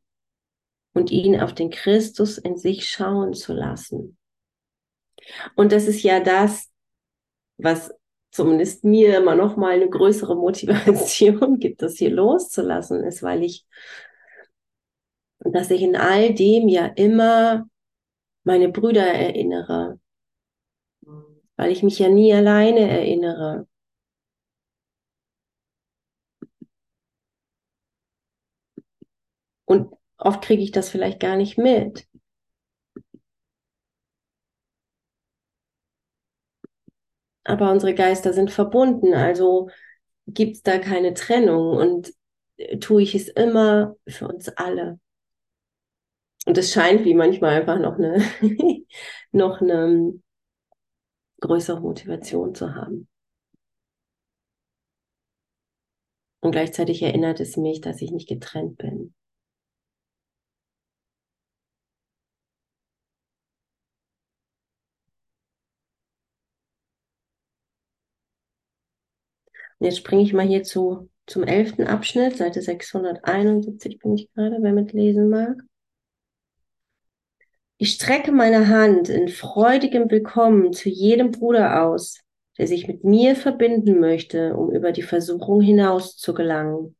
und 0.94 1.10
ihn 1.10 1.40
auf 1.40 1.54
den 1.54 1.70
Christus 1.70 2.38
in 2.38 2.56
sich 2.56 2.88
schauen 2.88 3.34
zu 3.34 3.52
lassen. 3.52 4.16
Und 5.54 5.72
das 5.72 5.86
ist 5.86 6.02
ja 6.02 6.20
das, 6.20 6.70
was 7.56 7.92
zumindest 8.30 8.84
mir 8.84 9.18
immer 9.18 9.34
noch 9.34 9.56
mal 9.56 9.72
eine 9.72 9.88
größere 9.88 10.34
Motivation 10.34 11.58
gibt, 11.60 11.82
das 11.82 11.96
hier 11.96 12.10
loszulassen, 12.10 13.04
ist, 13.04 13.22
weil 13.22 13.42
ich, 13.42 13.66
dass 15.40 15.70
ich 15.70 15.82
in 15.82 15.96
all 15.96 16.34
dem 16.34 16.68
ja 16.68 16.86
immer 16.86 17.66
meine 18.44 18.68
Brüder 18.68 19.06
erinnere, 19.06 19.98
weil 21.56 21.70
ich 21.72 21.82
mich 21.82 21.98
ja 21.98 22.08
nie 22.08 22.32
alleine 22.34 22.80
erinnere. 22.88 23.66
Und 29.64 29.92
oft 30.18 30.42
kriege 30.44 30.62
ich 30.62 30.70
das 30.72 30.88
vielleicht 30.90 31.18
gar 31.20 31.36
nicht 31.36 31.58
mit. 31.58 32.06
Aber 37.44 37.70
unsere 37.72 37.94
Geister 37.94 38.32
sind 38.32 38.50
verbunden, 38.50 39.14
also 39.14 39.68
gibt 40.26 40.56
es 40.56 40.62
da 40.62 40.78
keine 40.78 41.14
Trennung 41.14 41.76
und 41.76 42.12
äh, 42.58 42.78
tue 42.78 43.02
ich 43.02 43.14
es 43.14 43.28
immer 43.28 43.96
für 44.08 44.28
uns 44.28 44.48
alle. 44.50 45.00
Und 46.46 46.58
es 46.58 46.72
scheint 46.72 47.04
wie 47.04 47.14
manchmal 47.14 47.60
einfach 47.60 47.78
noch 47.78 47.96
eine, 47.98 48.18
noch 49.32 49.60
eine 49.60 50.14
größere 51.40 51.80
Motivation 51.82 52.54
zu 52.54 52.74
haben. 52.74 53.06
Und 56.40 56.52
gleichzeitig 56.52 57.02
erinnert 57.02 57.38
es 57.40 57.56
mich, 57.56 57.80
dass 57.80 58.02
ich 58.02 58.10
nicht 58.10 58.28
getrennt 58.28 58.76
bin. 58.78 59.14
Jetzt 69.80 69.98
springe 69.98 70.22
ich 70.22 70.32
mal 70.32 70.46
hier 70.46 70.62
zu, 70.62 71.10
zum 71.26 71.42
elften 71.44 71.86
Abschnitt, 71.86 72.36
Seite 72.36 72.62
671 72.62 73.98
bin 73.98 74.14
ich 74.14 74.32
gerade, 74.32 74.58
wer 74.60 74.72
mitlesen 74.72 75.28
mag. 75.28 75.56
Ich 77.82 77.94
strecke 77.94 78.30
meine 78.30 78.68
Hand 78.68 79.08
in 79.08 79.26
freudigem 79.26 80.08
Willkommen 80.08 80.72
zu 80.72 80.88
jedem 80.88 81.32
Bruder 81.32 81.82
aus, 81.82 82.20
der 82.56 82.68
sich 82.68 82.86
mit 82.86 83.02
mir 83.02 83.34
verbinden 83.34 83.98
möchte, 83.98 84.54
um 84.54 84.70
über 84.70 84.92
die 84.92 85.02
Versuchung 85.02 85.60
hinaus 85.60 86.16
zu 86.16 86.32
gelangen. 86.32 86.94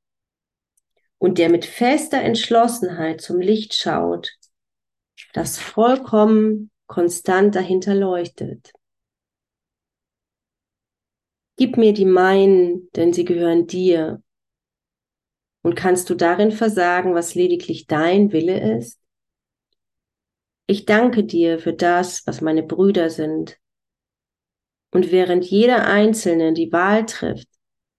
Und 1.18 1.38
der 1.38 1.50
mit 1.50 1.66
fester 1.66 2.20
Entschlossenheit 2.20 3.20
zum 3.20 3.38
Licht 3.38 3.74
schaut, 3.74 4.32
das 5.34 5.56
vollkommen 5.56 6.72
konstant 6.88 7.54
dahinter 7.54 7.94
leuchtet. 7.94 8.72
Gib 11.56 11.76
mir 11.76 11.92
die 11.92 12.06
meinen, 12.06 12.90
denn 12.96 13.12
sie 13.12 13.24
gehören 13.24 13.68
dir. 13.68 14.20
Und 15.62 15.76
kannst 15.76 16.10
du 16.10 16.16
darin 16.16 16.50
versagen, 16.50 17.14
was 17.14 17.36
lediglich 17.36 17.86
dein 17.86 18.32
Wille 18.32 18.78
ist? 18.78 19.01
Ich 20.72 20.86
danke 20.86 21.22
dir 21.22 21.58
für 21.58 21.74
das, 21.74 22.26
was 22.26 22.40
meine 22.40 22.62
Brüder 22.62 23.10
sind. 23.10 23.58
Und 24.90 25.12
während 25.12 25.44
jeder 25.44 25.86
Einzelne 25.86 26.54
die 26.54 26.72
Wahl 26.72 27.04
trifft, 27.04 27.46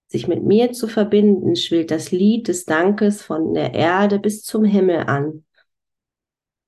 sich 0.07 0.27
mit 0.27 0.41
mir 0.43 0.71
zu 0.71 0.87
verbinden, 0.87 1.55
schwillt 1.55 1.91
das 1.91 2.09
Lied 2.09 2.47
des 2.47 2.65
Dankes 2.65 3.21
von 3.21 3.53
der 3.53 3.75
Erde 3.75 4.17
bis 4.17 4.41
zum 4.41 4.63
Himmel 4.63 5.01
an. 5.01 5.45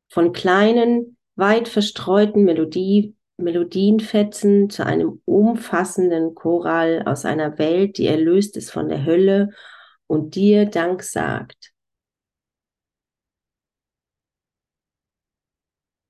Von 0.07 0.31
kleinen, 0.31 1.17
weit 1.33 1.67
verstreuten 1.67 2.43
Melodie, 2.43 3.15
Melodienfetzen 3.37 4.69
zu 4.69 4.85
einem 4.85 5.23
umfassenden 5.25 6.35
Choral 6.35 7.01
aus 7.07 7.25
einer 7.25 7.57
Welt, 7.57 7.97
die 7.97 8.05
erlöst 8.05 8.57
ist 8.57 8.69
von 8.69 8.89
der 8.89 9.05
Hölle 9.05 9.49
und 10.05 10.35
dir 10.35 10.67
Dank 10.67 11.01
sagt. 11.01 11.74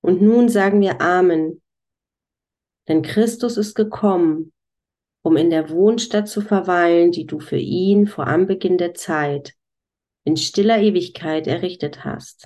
Und 0.05 0.21
nun 0.21 0.49
sagen 0.49 0.81
wir 0.81 1.01
Amen, 1.01 1.63
denn 2.87 3.01
Christus 3.01 3.57
ist 3.57 3.73
gekommen, 3.73 4.53
um 5.23 5.35
in 5.35 5.49
der 5.49 5.71
Wohnstadt 5.71 6.27
zu 6.27 6.41
verweilen, 6.41 7.11
die 7.11 7.25
du 7.25 7.39
für 7.39 7.57
ihn 7.57 8.05
vor 8.05 8.27
Anbeginn 8.27 8.77
der 8.77 8.93
Zeit 8.93 9.55
in 10.23 10.37
stiller 10.37 10.79
Ewigkeit 10.79 11.47
errichtet 11.47 12.05
hast. 12.05 12.45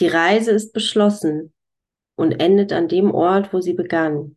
Die 0.00 0.08
Reise 0.08 0.50
ist 0.50 0.72
beschlossen, 0.72 1.54
und 2.16 2.40
endet 2.40 2.72
an 2.72 2.88
dem 2.88 3.12
Ort, 3.14 3.52
wo 3.52 3.60
sie 3.60 3.74
begann. 3.74 4.36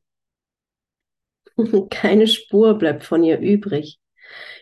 Keine 1.90 2.28
Spur 2.28 2.76
bleibt 2.76 3.04
von 3.04 3.24
ihr 3.24 3.40
übrig. 3.40 3.98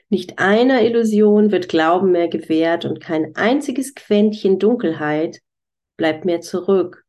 Nicht 0.08 0.40
einer 0.40 0.84
Illusion 0.84 1.52
wird 1.52 1.68
Glauben 1.68 2.14
mehr 2.14 2.30
gewährt 2.30 2.86
und 2.86 3.02
kein 3.02 3.36
einziges 3.36 3.94
Quäntchen 3.94 4.58
Dunkelheit 4.58 5.42
bleibt 6.00 6.26
mehr 6.26 6.42
zurück, 6.42 7.06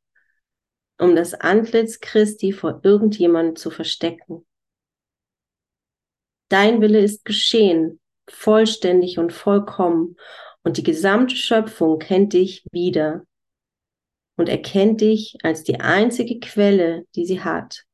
um 0.98 1.16
das 1.16 1.32
Antlitz 1.32 2.00
Christi 2.00 2.52
vor 2.52 2.80
irgendjemand 2.82 3.58
zu 3.58 3.70
verstecken. 3.70 4.44
Dein 6.50 6.80
Wille 6.82 6.98
ist 7.00 7.24
geschehen, 7.24 8.00
vollständig 8.28 9.18
und 9.18 9.32
vollkommen, 9.32 10.16
und 10.62 10.76
die 10.76 10.82
gesamte 10.82 11.36
Schöpfung 11.36 12.00
kennt 12.00 12.34
dich 12.34 12.66
wieder 12.70 13.24
und 14.36 14.48
erkennt 14.48 15.00
dich 15.00 15.38
als 15.42 15.62
die 15.62 15.80
einzige 15.80 16.38
Quelle, 16.40 17.06
die 17.14 17.24
sie 17.24 17.40
hat. 17.40 17.84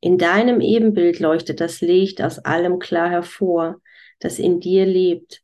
In 0.00 0.16
deinem 0.16 0.62
Ebenbild 0.62 1.20
leuchtet 1.20 1.60
das 1.60 1.82
Licht 1.82 2.22
aus 2.22 2.38
allem 2.38 2.78
klar 2.78 3.10
hervor, 3.10 3.80
das 4.18 4.38
in 4.38 4.58
dir 4.58 4.86
lebt 4.86 5.42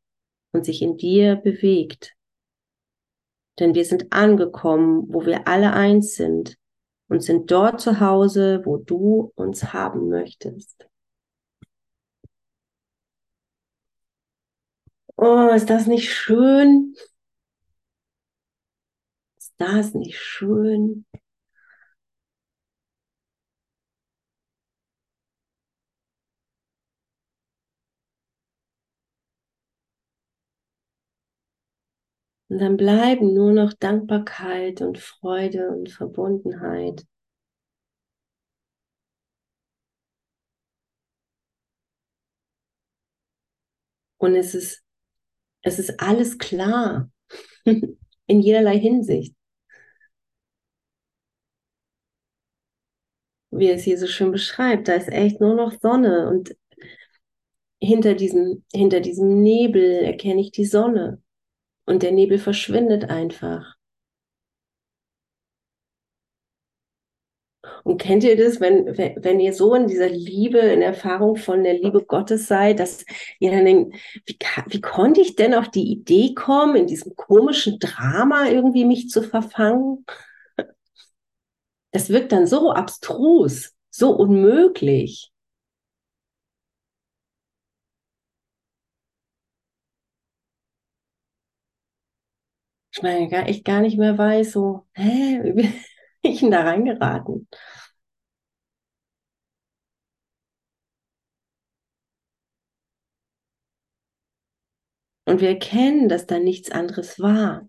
und 0.52 0.64
sich 0.64 0.80
in 0.80 0.96
dir 0.96 1.36
bewegt. 1.36 2.15
Denn 3.58 3.74
wir 3.74 3.84
sind 3.84 4.12
angekommen, 4.12 5.06
wo 5.08 5.24
wir 5.24 5.48
alle 5.48 5.72
eins 5.72 6.14
sind 6.14 6.56
und 7.08 7.22
sind 7.22 7.50
dort 7.50 7.80
zu 7.80 8.00
Hause, 8.00 8.62
wo 8.64 8.76
du 8.76 9.32
uns 9.34 9.72
haben 9.72 10.08
möchtest. 10.08 10.88
Oh, 15.16 15.48
ist 15.54 15.70
das 15.70 15.86
nicht 15.86 16.12
schön? 16.12 16.94
das 19.58 19.94
nicht 19.94 20.18
schön? 20.18 21.06
Und 32.48 32.58
dann 32.58 32.76
bleiben 32.76 33.34
nur 33.34 33.52
noch 33.52 33.72
Dankbarkeit 33.72 34.80
und 34.80 34.98
Freude 34.98 35.70
und 35.70 35.90
Verbundenheit. 35.90 37.04
Und 44.18 44.34
es 44.34 44.54
ist, 44.54 44.82
es 45.62 45.78
ist 45.78 46.00
alles 46.00 46.38
klar 46.38 47.10
in 47.64 48.40
jederlei 48.40 48.78
Hinsicht. 48.78 49.34
wie 53.50 53.70
es 53.70 53.84
hier 53.84 53.98
so 53.98 54.06
schön 54.06 54.32
beschreibt. 54.32 54.88
Da 54.88 54.94
ist 54.94 55.08
echt 55.08 55.40
nur 55.40 55.54
noch 55.54 55.72
Sonne 55.80 56.28
und 56.28 56.54
hinter 57.80 58.14
diesem, 58.14 58.64
hinter 58.72 59.00
diesem 59.00 59.42
Nebel 59.42 60.02
erkenne 60.02 60.40
ich 60.40 60.50
die 60.50 60.64
Sonne 60.64 61.22
und 61.86 62.02
der 62.02 62.12
Nebel 62.12 62.38
verschwindet 62.38 63.08
einfach. 63.10 63.76
Und 67.84 67.98
kennt 67.98 68.24
ihr 68.24 68.36
das, 68.36 68.60
wenn, 68.60 68.86
wenn 68.96 69.38
ihr 69.38 69.52
so 69.52 69.74
in 69.74 69.86
dieser 69.86 70.08
Liebe, 70.08 70.58
in 70.58 70.82
Erfahrung 70.82 71.36
von 71.36 71.62
der 71.62 71.74
Liebe 71.74 72.04
Gottes 72.04 72.48
seid, 72.48 72.80
dass 72.80 73.04
ihr 73.38 73.52
dann 73.52 73.64
denkt, 73.64 73.96
wie, 74.24 74.36
wie 74.66 74.80
konnte 74.80 75.20
ich 75.20 75.36
denn 75.36 75.54
auf 75.54 75.68
die 75.68 75.92
Idee 75.92 76.34
kommen, 76.34 76.76
in 76.76 76.86
diesem 76.88 77.14
komischen 77.14 77.78
Drama 77.78 78.48
irgendwie 78.48 78.84
mich 78.84 79.08
zu 79.08 79.22
verfangen? 79.22 80.04
Das 81.92 82.10
wirkt 82.10 82.32
dann 82.32 82.46
so 82.46 82.72
abstrus, 82.72 83.72
so 83.90 84.10
unmöglich. 84.10 85.30
Ich 92.96 93.02
meine, 93.02 93.28
gar, 93.28 93.48
ich 93.48 93.62
gar 93.64 93.80
nicht 93.82 93.98
mehr 93.98 94.16
weiß, 94.18 94.52
so, 94.52 94.86
hä, 94.94 95.40
wie 95.44 95.52
bin 95.52 95.72
ich 96.22 96.40
denn 96.40 96.50
da 96.50 96.62
reingeraten? 96.62 97.46
Und 105.24 105.40
wir 105.40 105.50
erkennen, 105.50 106.08
dass 106.08 106.26
da 106.26 106.40
nichts 106.40 106.72
anderes 106.72 107.20
war. 107.20 107.68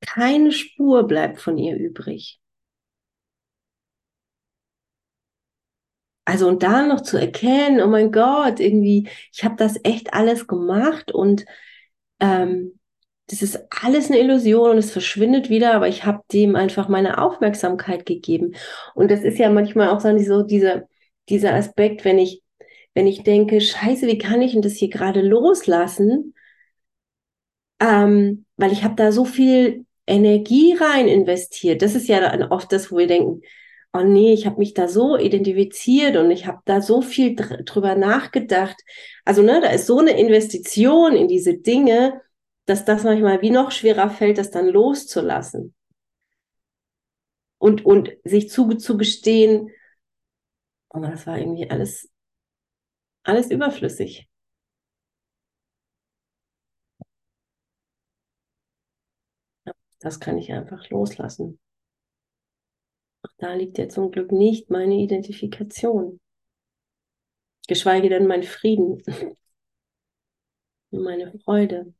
Keine 0.00 0.50
Spur 0.50 1.06
bleibt 1.06 1.40
von 1.40 1.56
ihr 1.56 1.76
übrig. 1.76 2.40
Also 6.28 6.46
und 6.46 6.62
da 6.62 6.84
noch 6.84 7.00
zu 7.00 7.16
erkennen, 7.16 7.80
oh 7.80 7.86
mein 7.86 8.12
Gott, 8.12 8.60
irgendwie, 8.60 9.08
ich 9.32 9.44
habe 9.44 9.56
das 9.56 9.80
echt 9.82 10.12
alles 10.12 10.46
gemacht 10.46 11.10
und 11.10 11.46
ähm, 12.20 12.78
das 13.28 13.40
ist 13.40 13.58
alles 13.70 14.10
eine 14.10 14.18
Illusion 14.20 14.72
und 14.72 14.76
es 14.76 14.90
verschwindet 14.90 15.48
wieder, 15.48 15.72
aber 15.72 15.88
ich 15.88 16.04
habe 16.04 16.20
dem 16.30 16.54
einfach 16.54 16.88
meine 16.88 17.16
Aufmerksamkeit 17.16 18.04
gegeben. 18.04 18.54
Und 18.94 19.10
das 19.10 19.22
ist 19.22 19.38
ja 19.38 19.48
manchmal 19.48 19.88
auch 19.88 20.00
so 20.00 20.42
dieser, 20.42 20.82
dieser 21.30 21.54
Aspekt, 21.54 22.04
wenn 22.04 22.18
ich, 22.18 22.42
wenn 22.92 23.06
ich 23.06 23.22
denke, 23.22 23.62
scheiße, 23.62 24.06
wie 24.06 24.18
kann 24.18 24.42
ich 24.42 24.52
denn 24.52 24.60
das 24.60 24.74
hier 24.74 24.90
gerade 24.90 25.22
loslassen? 25.22 26.34
Ähm, 27.80 28.44
weil 28.58 28.72
ich 28.72 28.84
habe 28.84 28.96
da 28.96 29.12
so 29.12 29.24
viel 29.24 29.86
Energie 30.06 30.74
rein 30.74 31.08
investiert. 31.08 31.80
Das 31.80 31.94
ist 31.94 32.06
ja 32.06 32.20
dann 32.20 32.42
oft 32.42 32.70
das, 32.70 32.92
wo 32.92 32.98
wir 32.98 33.06
denken, 33.06 33.40
oh 33.92 34.02
nee, 34.02 34.32
ich 34.34 34.46
habe 34.46 34.58
mich 34.58 34.74
da 34.74 34.88
so 34.88 35.16
identifiziert 35.16 36.16
und 36.16 36.30
ich 36.30 36.46
habe 36.46 36.60
da 36.64 36.80
so 36.80 37.02
viel 37.02 37.34
dr 37.36 37.58
drüber 37.64 37.94
nachgedacht. 37.96 38.76
Also 39.24 39.42
ne, 39.42 39.60
da 39.60 39.70
ist 39.70 39.86
so 39.86 39.98
eine 39.98 40.18
Investition 40.18 41.14
in 41.16 41.28
diese 41.28 41.58
Dinge, 41.58 42.20
dass 42.66 42.84
das 42.84 43.04
manchmal 43.04 43.40
wie 43.42 43.50
noch 43.50 43.70
schwerer 43.72 44.10
fällt, 44.10 44.38
das 44.38 44.50
dann 44.50 44.68
loszulassen. 44.68 45.74
Und, 47.58 47.84
und 47.84 48.10
sich 48.24 48.50
zugestehen, 48.50 49.70
oh, 50.90 51.00
das 51.00 51.26
war 51.26 51.38
irgendwie 51.38 51.70
alles, 51.70 52.08
alles 53.22 53.50
überflüssig. 53.52 54.28
Das 60.00 60.18
kann 60.18 60.38
ich 60.38 60.52
einfach 60.52 60.90
loslassen. 60.90 61.60
Da 63.38 63.52
liegt 63.54 63.78
ja 63.78 63.88
zum 63.88 64.12
Glück 64.12 64.30
nicht 64.30 64.70
meine 64.70 64.94
Identifikation. 64.94 66.20
Geschweige 67.68 68.08
denn 68.08 68.26
mein 68.26 68.42
Frieden 68.42 69.00
und 70.90 71.02
meine 71.02 71.32
Freude. 71.44 71.94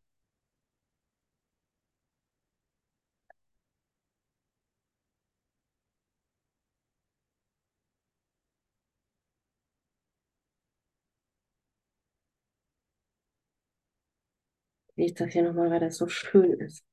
Ich 14.97 15.15
das 15.15 15.33
hier 15.33 15.45
nochmal, 15.45 15.71
weil 15.71 15.81
das 15.81 15.97
so 15.97 16.09
schön 16.09 16.53
ist. 16.61 16.85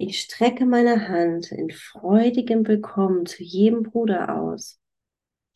Ich 0.00 0.20
strecke 0.20 0.64
meine 0.64 1.08
Hand 1.08 1.50
in 1.50 1.72
freudigem 1.72 2.64
Willkommen 2.68 3.26
zu 3.26 3.42
jedem 3.42 3.82
Bruder 3.82 4.32
aus, 4.40 4.78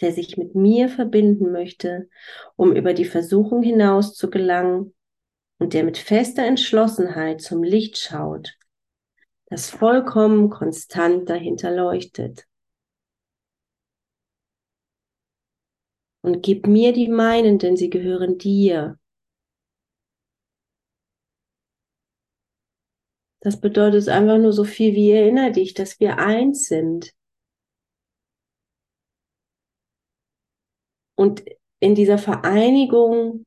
der 0.00 0.10
sich 0.10 0.36
mit 0.36 0.56
mir 0.56 0.88
verbinden 0.88 1.52
möchte, 1.52 2.08
um 2.56 2.74
über 2.74 2.92
die 2.92 3.04
Versuchung 3.04 3.62
hinaus 3.62 4.16
zu 4.16 4.30
gelangen 4.30 4.94
und 5.60 5.74
der 5.74 5.84
mit 5.84 5.96
fester 5.96 6.44
Entschlossenheit 6.44 7.40
zum 7.40 7.62
Licht 7.62 7.98
schaut, 7.98 8.58
das 9.46 9.70
vollkommen 9.70 10.50
konstant 10.50 11.30
dahinter 11.30 11.70
leuchtet. 11.70 12.48
Und 16.22 16.42
gib 16.42 16.66
mir 16.66 16.92
die 16.92 17.06
meinen, 17.06 17.60
denn 17.60 17.76
sie 17.76 17.90
gehören 17.90 18.38
dir. 18.38 18.98
Das 23.42 23.60
bedeutet 23.60 24.08
einfach 24.08 24.38
nur 24.38 24.52
so 24.52 24.62
viel 24.62 24.94
wie 24.94 25.10
erinner 25.10 25.50
dich, 25.50 25.74
dass 25.74 25.98
wir 25.98 26.18
eins 26.18 26.66
sind. 26.66 27.12
Und 31.16 31.44
in 31.80 31.96
dieser 31.96 32.18
Vereinigung 32.18 33.44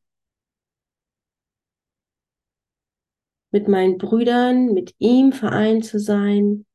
mit 3.52 3.70
meinen 3.70 3.98
Brüdern, 3.98 4.74
mit 4.74 4.94
ihm 4.98 5.32
vereint 5.32 5.86
zu 5.86 5.98
sein 5.98 6.66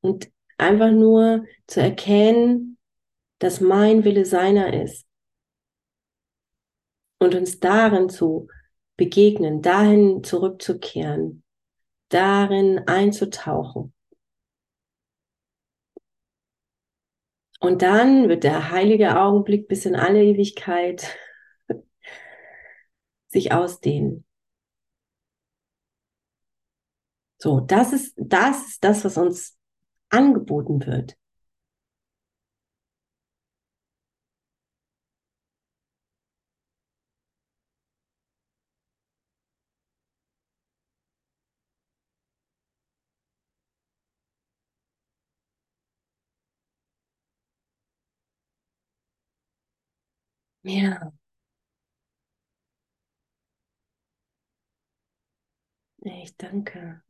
und 0.00 0.32
einfach 0.56 0.90
nur 0.90 1.44
zu 1.66 1.82
erkennen, 1.82 2.78
dass 3.38 3.60
mein 3.60 4.04
Wille 4.04 4.24
seiner 4.24 4.82
ist. 4.82 5.06
Und 7.18 7.34
uns 7.34 7.60
darin 7.60 8.08
zu 8.08 8.48
begegnen, 8.96 9.60
dahin 9.60 10.24
zurückzukehren, 10.24 11.42
darin 12.14 12.80
einzutauchen. 12.86 13.92
Und 17.60 17.82
dann 17.82 18.28
wird 18.28 18.44
der 18.44 18.70
heilige 18.70 19.20
Augenblick 19.20 19.68
bis 19.68 19.86
in 19.86 19.94
alle 19.94 20.22
Ewigkeit 20.22 21.16
sich 23.28 23.52
ausdehnen. 23.52 24.24
So, 27.38 27.60
das 27.60 27.92
ist, 27.92 28.14
das 28.16 28.68
ist 28.68 28.84
das, 28.84 29.04
was 29.04 29.16
uns 29.16 29.58
angeboten 30.10 30.84
wird. 30.86 31.16
Ja. 50.62 51.12
Ich 56.04 56.36
danke. 56.36 57.02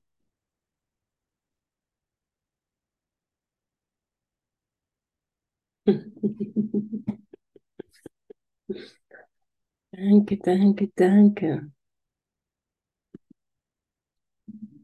danke, 9.93 10.37
danke, 10.45 10.85
danke. 10.99 11.51